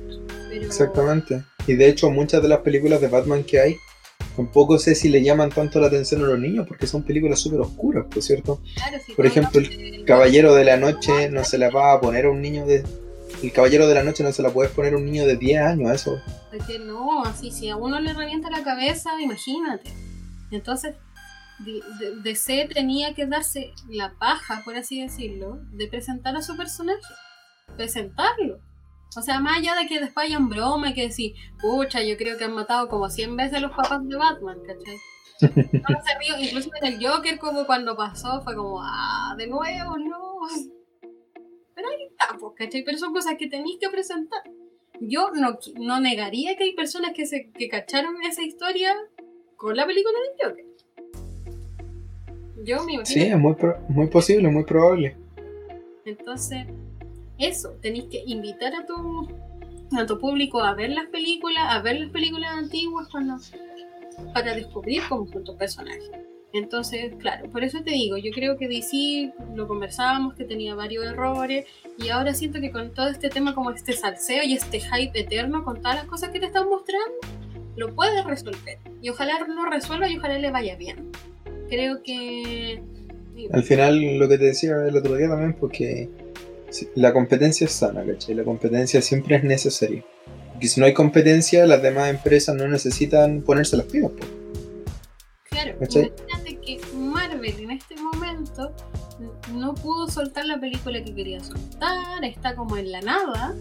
Exactamente. 0.52 1.44
Y 1.68 1.76
de 1.76 1.90
hecho, 1.90 2.10
muchas 2.10 2.42
de 2.42 2.48
las 2.48 2.60
películas 2.60 3.02
de 3.02 3.08
Batman 3.08 3.44
que 3.44 3.60
hay, 3.60 3.78
tampoco 4.36 4.80
sé 4.80 4.96
si 4.96 5.10
le 5.10 5.22
llaman 5.22 5.50
tanto 5.50 5.80
la 5.80 5.88
atención 5.88 6.24
a 6.24 6.28
los 6.28 6.40
niños 6.40 6.68
porque 6.68 6.88
son 6.88 7.04
películas 7.04 7.40
súper 7.40 7.60
oscuras, 7.60 8.06
por 8.10 8.24
cierto. 8.24 8.60
por 9.16 9.26
ejemplo, 9.26 9.62
el 9.62 10.06
Caballero 10.06 10.56
de 10.56 10.64
la 10.64 10.78
Noche 10.78 11.30
no 11.30 11.44
se 11.44 11.58
la 11.58 11.70
va 11.70 11.94
a 11.94 12.02
poner 12.02 12.26
a 12.26 12.32
un 12.32 12.42
niño 12.42 12.66
de 12.66 12.84
el 13.44 13.54
Caballero 13.54 13.88
de 13.88 13.96
la 13.96 14.04
Noche 14.04 14.24
no 14.24 14.34
se 14.34 14.42
la 14.42 14.50
puedes 14.50 14.72
poner 14.72 14.94
a 14.94 14.98
un 14.98 15.06
niño 15.06 15.26
de 15.26 15.38
10 15.38 15.62
años, 15.62 15.92
eso. 15.92 16.20
Porque 16.52 16.80
no, 16.80 17.24
así, 17.24 17.52
si 17.52 17.70
a 17.70 17.78
uno 17.78 18.00
le 18.00 18.14
revienta 18.14 18.50
la 18.50 18.64
cabeza, 18.64 19.12
imagínate. 19.22 19.92
Entonces, 20.52 20.96
DC 22.24 22.70
tenía 22.74 23.14
que 23.14 23.26
darse 23.26 23.74
la 23.90 24.14
paja, 24.18 24.62
por 24.64 24.76
así 24.76 25.02
decirlo, 25.02 25.60
de 25.72 25.88
presentar 25.88 26.36
a 26.36 26.42
su 26.42 26.56
personaje. 26.56 27.02
Presentarlo. 27.76 28.60
O 29.18 29.22
sea, 29.22 29.40
más 29.40 29.58
allá 29.58 29.76
de 29.76 29.88
que 29.88 30.00
después 30.00 30.28
hayan 30.28 30.50
broma 30.50 30.90
y 30.90 30.94
que 30.94 31.08
decir, 31.08 31.34
pucha, 31.60 32.04
yo 32.04 32.16
creo 32.16 32.38
que 32.38 32.46
han 32.46 32.54
matado 32.54 32.88
como 32.88 33.10
100 33.10 33.36
veces 33.36 33.56
a 33.56 33.60
los 33.60 33.72
papás 33.72 34.08
de 34.08 34.16
Batman, 34.16 34.60
¿cachai? 34.66 34.98
No 35.90 36.02
se 36.04 36.20
río, 36.20 36.38
incluso 36.38 36.70
en 36.82 36.94
el 36.94 37.08
Joker, 37.08 37.40
como 37.40 37.66
cuando 37.66 37.96
pasó, 37.96 38.42
fue 38.42 38.56
como, 38.56 38.82
ah, 38.82 39.36
de 39.38 39.48
nuevo, 39.48 39.98
no. 39.98 40.40
Pero 41.74 41.88
ahí 41.88 42.08
está, 42.12 42.38
pues, 42.38 42.54
¿cachai? 42.58 42.84
Pero 42.84 42.98
son 42.98 43.14
cosas 43.14 43.36
que 43.40 43.48
tenéis 43.48 43.78
que 43.80 43.90
presentar. 43.90 44.42
Yo 45.02 45.32
no, 45.34 45.58
no 45.80 46.00
negaría 46.02 46.58
que 46.58 46.66
hay 46.66 46.76
personas 46.76 47.14
que, 47.16 47.26
se, 47.26 47.52
que 47.52 47.70
cacharon 47.70 48.22
esa 48.24 48.44
historia 48.44 48.94
con 49.60 49.76
la 49.76 49.86
película 49.86 50.18
de 50.18 50.48
Joker. 50.48 50.66
Yo 52.64 52.84
me 52.86 52.94
imagino. 52.94 53.06
Sí, 53.06 53.22
es 53.22 53.38
muy, 53.38 53.56
muy 53.90 54.08
posible, 54.08 54.48
muy 54.48 54.64
probable. 54.64 55.18
Entonces, 56.06 56.66
eso, 57.38 57.72
tenéis 57.82 58.06
que 58.06 58.24
invitar 58.26 58.74
a 58.74 58.86
tu, 58.86 59.28
a 59.98 60.06
tu 60.06 60.18
público 60.18 60.62
a 60.62 60.74
ver 60.76 60.92
las 60.92 61.08
películas, 61.08 61.66
a 61.68 61.82
ver 61.82 62.00
las 62.00 62.10
películas 62.10 62.52
antiguas 62.52 63.10
cuando, 63.12 63.36
para 64.34 64.56
descubrir 64.56 65.02
cómo 65.10 65.28
son 65.28 65.44
tus 65.44 65.56
personajes. 65.56 66.10
Entonces, 66.54 67.14
claro, 67.20 67.50
por 67.50 67.64
eso 67.66 67.84
te 67.84 67.92
digo, 67.92 68.18
yo 68.18 68.32
creo 68.32 68.58
que 68.58 68.70
DC 68.70 69.34
lo 69.56 69.68
conversábamos, 69.68 70.36
que 70.36 70.46
tenía 70.46 70.74
varios 70.74 71.06
errores, 71.06 71.66
y 71.98 72.10
ahora 72.10 72.34
siento 72.34 72.62
que 72.62 72.72
con 72.72 72.94
todo 72.94 73.10
este 73.10 73.30
tema 73.30 73.54
como 73.54 73.72
este 73.72 73.92
salseo 73.92 74.42
y 74.44 74.54
este 74.54 74.80
hype 74.80 75.20
eterno, 75.20 75.66
con 75.66 75.82
todas 75.82 75.98
las 75.98 76.06
cosas 76.06 76.30
que 76.30 76.40
te 76.40 76.46
están 76.46 76.70
mostrando, 76.70 77.39
lo 77.80 77.96
puedes 77.96 78.24
resolver. 78.26 78.78
Y 79.02 79.10
ojalá 79.10 79.40
lo 79.48 79.66
resuelva 79.70 80.10
y 80.10 80.18
ojalá 80.18 80.38
le 80.38 80.52
vaya 80.52 80.76
bien. 80.76 81.12
Creo 81.70 82.04
que... 82.04 82.82
Al 83.52 83.64
final, 83.64 84.18
lo 84.20 84.28
que 84.28 84.38
te 84.38 84.46
decía 84.46 84.76
el 84.86 84.98
otro 84.98 85.16
día 85.16 85.30
también, 85.30 85.54
porque 85.54 86.10
la 86.96 87.14
competencia 87.14 87.66
es 87.66 87.72
sana, 87.72 88.04
¿cachai? 88.06 88.36
La 88.36 88.44
competencia 88.44 89.02
siempre 89.02 89.38
es 89.38 89.44
necesaria. 89.46 90.04
Porque 90.52 90.68
si 90.68 90.82
no 90.82 90.86
hay 90.86 90.94
competencia, 90.94 91.66
las 91.66 91.82
demás 91.82 92.10
empresas 92.10 92.54
no 92.56 92.68
necesitan 92.68 93.42
ponerse 93.42 93.78
las 93.78 93.86
pilas, 93.86 94.12
pues. 94.12 94.30
Claro, 95.50 95.78
imagínate 95.80 96.58
que 96.58 96.82
Marvel 96.96 97.60
en 97.60 97.72
este 97.72 97.96
momento 97.96 98.74
no 99.54 99.74
pudo 99.74 100.10
soltar 100.10 100.46
la 100.46 100.60
película 100.60 101.02
que 101.04 101.16
quería 101.16 101.40
soltar, 101.40 102.24
está 102.24 102.56
como 102.56 102.76
en 102.76 102.92
la 102.92 103.02
nada. 103.02 103.56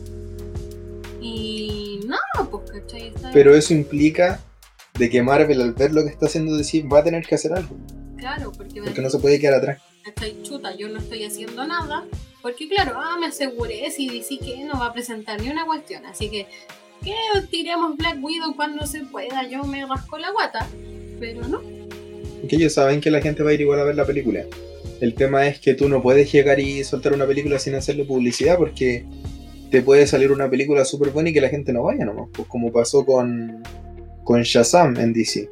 Y 1.20 2.00
nada, 2.06 2.50
pues, 2.50 2.70
¿cachai? 2.70 3.12
Pero 3.32 3.54
eso 3.54 3.74
implica 3.74 4.40
de 4.98 5.10
que 5.10 5.22
Marvel 5.22 5.60
al 5.60 5.72
ver 5.72 5.92
lo 5.92 6.02
que 6.02 6.10
está 6.10 6.26
haciendo 6.26 6.56
decir 6.56 6.92
va 6.92 7.00
a 7.00 7.04
tener 7.04 7.24
que 7.24 7.34
hacer 7.34 7.52
algo. 7.52 7.76
Claro, 8.16 8.52
porque, 8.56 8.82
porque 8.82 9.00
no 9.00 9.10
se 9.10 9.18
puede 9.18 9.38
quedar 9.38 9.54
atrás. 9.54 9.80
Estoy 10.06 10.42
chuta, 10.42 10.74
yo 10.74 10.88
no 10.88 10.98
estoy 10.98 11.24
haciendo 11.24 11.66
nada. 11.66 12.04
Porque 12.42 12.68
claro, 12.68 12.94
ah, 12.96 13.16
me 13.18 13.26
aseguré 13.26 13.90
si 13.90 14.08
dice 14.08 14.38
que 14.38 14.64
no 14.64 14.78
va 14.78 14.86
a 14.86 14.92
presentar 14.92 15.40
ni 15.40 15.50
una 15.50 15.66
cuestión. 15.66 16.06
Así 16.06 16.30
que, 16.30 16.46
que 17.02 17.14
tiremos 17.50 17.96
Black 17.96 18.18
Widow 18.22 18.56
cuando 18.56 18.86
se 18.86 19.00
pueda. 19.00 19.46
Yo 19.48 19.64
me 19.64 19.84
rasco 19.86 20.18
la 20.18 20.30
guata. 20.30 20.66
Pero 21.20 21.46
no, 21.48 21.60
que 22.46 22.56
ellos 22.56 22.74
saben 22.74 23.00
que 23.00 23.10
la 23.10 23.20
gente 23.20 23.42
va 23.42 23.50
a 23.50 23.54
ir 23.54 23.60
igual 23.60 23.80
a 23.80 23.84
ver 23.84 23.96
la 23.96 24.06
película. 24.06 24.44
El 25.00 25.14
tema 25.14 25.46
es 25.46 25.58
que 25.58 25.74
tú 25.74 25.88
no 25.88 26.02
puedes 26.02 26.30
llegar 26.30 26.60
y 26.60 26.84
soltar 26.84 27.12
una 27.12 27.26
película 27.26 27.58
sin 27.58 27.74
hacerle 27.74 28.04
publicidad 28.04 28.56
porque 28.58 29.04
te 29.70 29.82
puede 29.82 30.06
salir 30.06 30.32
una 30.32 30.48
película 30.48 30.84
súper 30.84 31.10
buena 31.10 31.30
y 31.30 31.32
que 31.32 31.40
la 31.40 31.48
gente 31.48 31.72
no 31.72 31.82
vaya 31.82 32.04
nomás, 32.04 32.28
pues 32.32 32.48
como 32.48 32.72
pasó 32.72 33.04
con, 33.04 33.62
con 34.24 34.42
Shazam 34.42 34.96
en 34.98 35.12
DC. 35.12 35.48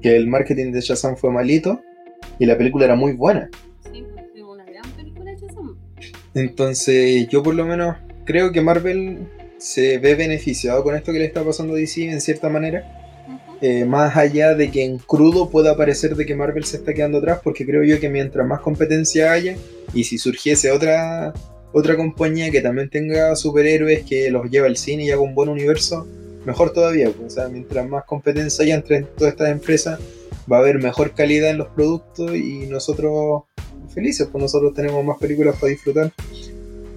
que 0.00 0.16
el 0.16 0.26
marketing 0.26 0.72
de 0.72 0.80
Shazam 0.80 1.16
fue 1.16 1.30
malito 1.30 1.80
y 2.38 2.46
la 2.46 2.56
película 2.56 2.84
era 2.84 2.94
muy 2.94 3.12
buena. 3.12 3.50
Sí, 3.92 4.04
fue 4.32 4.42
una 4.42 4.64
gran 4.64 4.90
película 4.92 5.30
de 5.30 5.36
Shazam. 5.36 5.76
Entonces, 6.34 7.28
yo 7.28 7.42
por 7.42 7.54
lo 7.54 7.64
menos 7.64 7.96
creo 8.24 8.52
que 8.52 8.60
Marvel 8.60 9.28
se 9.58 9.98
ve 9.98 10.14
beneficiado 10.14 10.82
con 10.82 10.94
esto 10.94 11.12
que 11.12 11.18
le 11.18 11.24
está 11.24 11.42
pasando 11.42 11.74
a 11.74 11.76
DC 11.76 12.04
en 12.10 12.20
cierta 12.20 12.48
manera. 12.48 13.00
Eh, 13.60 13.86
más 13.86 14.14
allá 14.16 14.54
de 14.54 14.70
que 14.70 14.84
en 14.84 14.98
crudo 14.98 15.48
pueda 15.48 15.74
parecer 15.76 16.16
de 16.16 16.26
que 16.26 16.34
Marvel 16.34 16.64
se 16.64 16.76
está 16.76 16.92
quedando 16.92 17.18
atrás, 17.18 17.40
porque 17.42 17.64
creo 17.64 17.82
yo 17.82 17.98
que 17.98 18.10
mientras 18.10 18.46
más 18.46 18.60
competencia 18.60 19.32
haya, 19.32 19.56
y 19.94 20.04
si 20.04 20.18
surgiese 20.18 20.70
otra, 20.70 21.32
otra 21.74 21.96
compañía 21.96 22.52
que 22.52 22.60
también 22.60 22.88
tenga 22.88 23.34
superhéroes 23.34 24.04
que 24.04 24.30
los 24.30 24.48
lleva 24.48 24.68
al 24.68 24.76
cine 24.76 25.04
y 25.04 25.10
haga 25.10 25.20
un 25.20 25.34
buen 25.34 25.48
universo, 25.48 26.06
mejor 26.46 26.72
todavía. 26.72 27.10
pues, 27.10 27.32
o 27.32 27.34
sea, 27.34 27.48
mientras 27.48 27.88
más 27.88 28.04
competencia 28.04 28.64
haya 28.64 28.76
entre 28.76 29.02
todas 29.02 29.32
estas 29.32 29.50
empresas, 29.50 29.98
va 30.50 30.58
a 30.58 30.60
haber 30.60 30.78
mejor 30.78 31.14
calidad 31.14 31.50
en 31.50 31.58
los 31.58 31.68
productos 31.68 32.32
y 32.36 32.68
nosotros 32.68 33.42
felices, 33.92 34.28
pues 34.30 34.40
nosotros 34.40 34.72
tenemos 34.72 35.04
más 35.04 35.18
películas 35.18 35.56
para 35.56 35.70
disfrutar. 35.72 36.12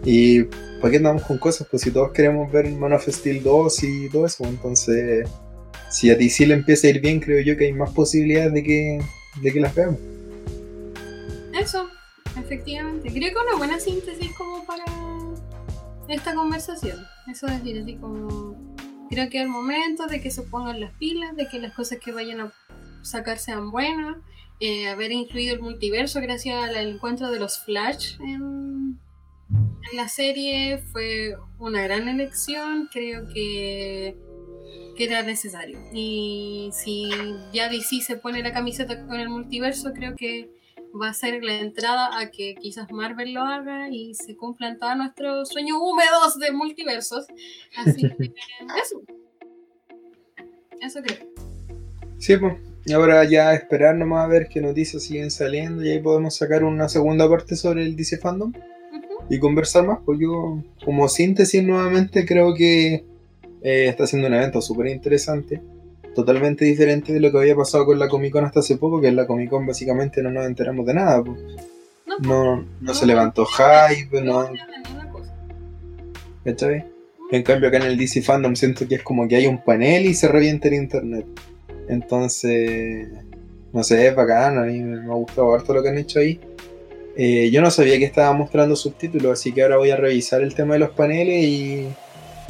Y 0.06 0.44
¿para 0.80 0.92
qué 0.92 0.98
andamos 0.98 1.24
con 1.24 1.40
cosas? 1.40 1.68
Pues 1.72 1.82
si 1.82 1.90
todos 1.90 2.12
queremos 2.12 2.52
ver 2.52 2.70
Man 2.70 2.94
of 2.94 3.08
Steel 3.08 3.42
2 3.42 3.84
y 3.84 4.10
todo 4.10 4.28
eso, 4.28 4.46
entonces 4.46 5.28
si 5.90 6.12
a 6.12 6.16
DC 6.16 6.46
le 6.46 6.54
empieza 6.54 6.86
a 6.86 6.92
ir 6.92 7.02
bien, 7.02 7.20
creo 7.20 7.42
yo 7.42 7.58
que 7.58 7.66
hay 7.66 7.74
más 7.74 7.92
posibilidades 7.94 8.54
de 8.54 8.64
que, 8.64 9.00
de 9.42 9.52
que 9.52 9.60
las 9.60 9.74
veamos. 9.74 10.00
Eso, 11.60 11.88
efectivamente. 12.40 13.10
Creo 13.10 13.30
que 13.34 13.48
una 13.48 13.58
buena 13.58 13.80
síntesis 13.80 14.32
como 14.34 14.66
para 14.66 14.84
esta 16.08 16.34
conversación. 16.34 17.06
Eso 17.28 17.48
es 17.48 17.64
decir, 17.64 17.82
así 17.82 17.96
como. 17.96 18.56
Creo 19.10 19.30
que 19.30 19.38
es 19.38 19.44
el 19.44 19.50
momento 19.50 20.06
de 20.08 20.22
que 20.22 20.32
se 20.32 20.44
pongan 20.44 20.82
las 20.82 20.92
pilas, 20.94 21.36
de 21.36 21.48
que 21.48 21.60
las 21.60 21.74
cosas 21.74 22.00
que 22.00 22.12
vayan 22.12 22.42
a 22.42 22.54
sacar 23.02 23.40
sean 23.40 23.72
buenas. 23.72 24.18
eh, 24.60 24.88
haber 24.90 25.12
incluido 25.12 25.54
el 25.54 25.62
multiverso 25.62 26.20
gracias 26.20 26.62
al 26.64 26.76
encuentro 26.88 27.30
de 27.30 27.40
los 27.40 27.60
Flash 27.60 28.16
en, 28.20 29.00
en 29.92 29.98
la 29.98 30.08
serie 30.10 30.80
fue 30.80 31.36
una 31.60 31.84
gran 31.84 32.08
elección. 32.08 32.90
Creo 32.92 33.28
que, 33.34 34.18
que 34.98 35.04
era 35.04 35.24
necesario. 35.24 35.80
Y 35.94 36.70
si 36.74 37.10
ya 37.54 37.70
DC 37.70 38.02
se 38.02 38.18
pone 38.18 38.42
la 38.42 38.52
camiseta 38.52 39.06
con 39.06 39.20
el 39.20 39.30
multiverso, 39.30 39.94
creo 39.94 40.16
que 40.16 40.57
va 41.02 41.10
a 41.10 41.14
ser 41.14 41.44
la 41.44 41.60
entrada 41.60 42.18
a 42.20 42.32
que 42.32 42.56
quizás 42.56 42.92
Marvel 42.92 43.34
lo 43.34 43.42
haga 43.42 43.90
y 43.90 44.14
se 44.16 44.36
cumplan 44.36 44.78
todos 44.78 44.96
nuestros 44.98 45.50
sueños 45.50 45.78
húmedos 45.82 46.40
de 46.40 46.52
multiversos. 46.52 47.26
Así 47.78 48.02
que 48.02 48.34
eso. 48.82 49.02
Eso 50.82 51.00
creo. 51.02 51.28
Sí, 52.18 52.38
pues. 52.38 52.56
Y 52.86 52.94
ahora 52.94 53.26
ya 53.26 53.54
esperar 53.54 53.96
nomás 53.96 54.24
a 54.24 54.28
ver 54.28 54.48
qué 54.48 54.62
noticias 54.62 55.04
siguen 55.04 55.30
saliendo 55.30 55.84
y 55.84 55.90
ahí 55.90 56.00
podemos 56.00 56.36
sacar 56.38 56.64
una 56.64 56.88
segunda 56.88 57.30
parte 57.30 57.58
sobre 57.58 57.84
el 57.84 57.98
DC 57.98 58.18
Fandom 58.18 58.50
Ujú. 58.52 59.26
y 59.30 59.40
conversar 59.40 59.86
más. 59.86 60.00
Pues 60.06 60.20
yo, 60.22 60.64
como 60.86 61.10
síntesis 61.10 61.62
nuevamente, 61.64 62.26
creo 62.26 62.54
que 62.54 63.04
eh, 63.62 63.88
está 63.90 64.08
siendo 64.08 64.30
un 64.30 64.36
evento 64.36 64.62
súper 64.62 64.88
interesante. 64.88 65.62
Totalmente 66.18 66.66
diferente 66.66 67.14
de 67.14 67.20
lo 67.20 67.32
que 67.32 67.38
había 67.38 67.56
pasado 67.56 67.86
con 67.86 68.00
la 68.00 68.10
Comic 68.10 68.34
Con 68.34 68.44
hasta 68.44 68.62
hace 68.62 68.78
poco, 68.78 69.00
que 69.00 69.08
en 69.08 69.16
la 69.16 69.28
Comic 69.28 69.52
Con 69.52 69.68
básicamente 69.68 70.24
no 70.24 70.32
nos 70.32 70.48
enteramos 70.48 70.84
de 70.88 70.96
nada. 70.96 71.24
pues. 71.24 71.40
No, 72.08 72.18
No, 72.58 72.66
no 72.82 72.94
se 72.96 73.06
levantó 73.06 73.46
hype, 73.46 74.20
no, 74.24 74.50
no, 74.50 75.12
cosa. 75.12 75.32
¿cachai? 76.44 76.86
En 77.30 77.44
cambio 77.44 77.70
acá 77.70 77.78
en 77.78 77.84
el 77.84 77.98
DC 78.00 78.24
Fandom 78.24 78.56
siento 78.56 78.88
que 78.88 78.96
es 78.96 79.04
como 79.04 79.28
que 79.28 79.36
hay 79.36 79.46
un 79.46 79.64
panel 79.64 80.08
y 80.08 80.16
se 80.16 80.28
revienta 80.28 80.70
el 80.70 80.74
internet. 80.74 81.28
Entonces, 81.88 83.08
no 83.72 83.84
sé, 83.84 84.08
es 84.08 84.16
bacán, 84.16 84.58
a 84.58 84.62
mí 84.64 84.80
me 84.80 85.12
ha 85.12 85.16
gustado 85.16 85.54
harto 85.54 85.72
lo 85.72 85.84
que 85.84 85.90
han 85.90 86.00
hecho 86.00 86.18
ahí. 86.18 86.40
Eh, 87.16 87.52
yo 87.52 87.62
no 87.62 87.70
sabía 87.70 88.00
que 88.00 88.06
estaba 88.06 88.34
mostrando 88.34 88.76
subtítulos, 88.76 89.34
así 89.34 89.52
que 89.52 89.62
ahora 89.62 89.78
voy 89.78 89.92
a 89.92 89.98
revisar 89.98 90.42
el 90.42 90.56
tema 90.56 90.74
de 90.74 90.80
los 90.80 90.90
paneles 90.90 91.44
y... 91.44 91.88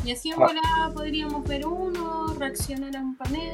Y 0.06 0.12
así 0.12 0.30
Ah. 0.32 0.36
volada 0.38 0.94
podríamos 0.94 1.44
ver 1.46 1.66
uno, 1.66 2.27
reaccionar 2.40 2.96
a 2.96 3.02
un 3.02 3.16
panel. 3.18 3.52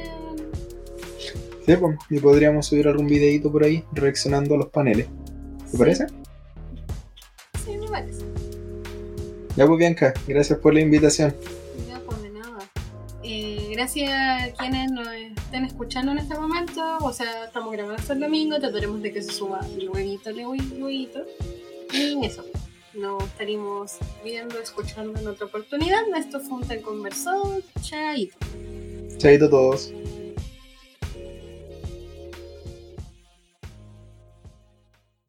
Sí, 1.66 1.76
pues, 1.76 1.96
y 2.10 2.18
podríamos 2.18 2.66
subir 2.66 2.86
algún 2.88 3.06
videito 3.06 3.50
por 3.50 3.64
ahí 3.64 3.84
reaccionando 3.92 4.54
a 4.54 4.58
los 4.58 4.68
paneles. 4.68 5.06
¿Te 5.64 5.70
Sí, 5.70 5.76
parece? 5.78 6.06
Sí, 7.64 7.76
me 7.78 7.88
parece. 7.88 8.24
Ya 9.56 9.66
pues 9.66 9.78
Bianca, 9.78 10.12
gracias 10.26 10.58
por 10.58 10.74
la 10.74 10.80
invitación. 10.80 11.34
Ya, 11.88 12.00
pues 12.00 12.22
de 12.22 12.30
nada. 12.30 12.58
Eh, 13.22 13.68
gracias 13.72 14.10
a 14.12 14.52
quienes 14.58 14.90
nos 14.90 15.08
estén 15.08 15.64
escuchando 15.64 16.12
en 16.12 16.18
este 16.18 16.34
momento. 16.38 16.82
O 17.00 17.12
sea, 17.12 17.44
estamos 17.46 17.72
grabando 17.72 17.98
hasta 17.98 18.12
el 18.12 18.20
domingo. 18.20 18.58
Trataremos 18.58 19.00
de 19.00 19.12
que 19.12 19.22
se 19.22 19.32
suba 19.32 19.60
luego, 19.76 19.94
luego, 20.32 20.54
luego. 20.76 21.24
Y 21.92 22.26
eso. 22.26 22.44
Nos 22.96 23.24
estaremos 23.24 23.96
viendo, 24.22 24.58
escuchando 24.60 25.18
en 25.18 25.26
otra 25.26 25.46
oportunidad. 25.46 26.02
Esto 26.16 26.38
fue 26.40 26.58
un 26.58 26.68
Te 26.68 26.80
Conversó. 26.80 27.60
Chaito. 27.80 28.36
Chaito 29.18 29.46
a 29.46 29.50
todos. 29.50 29.92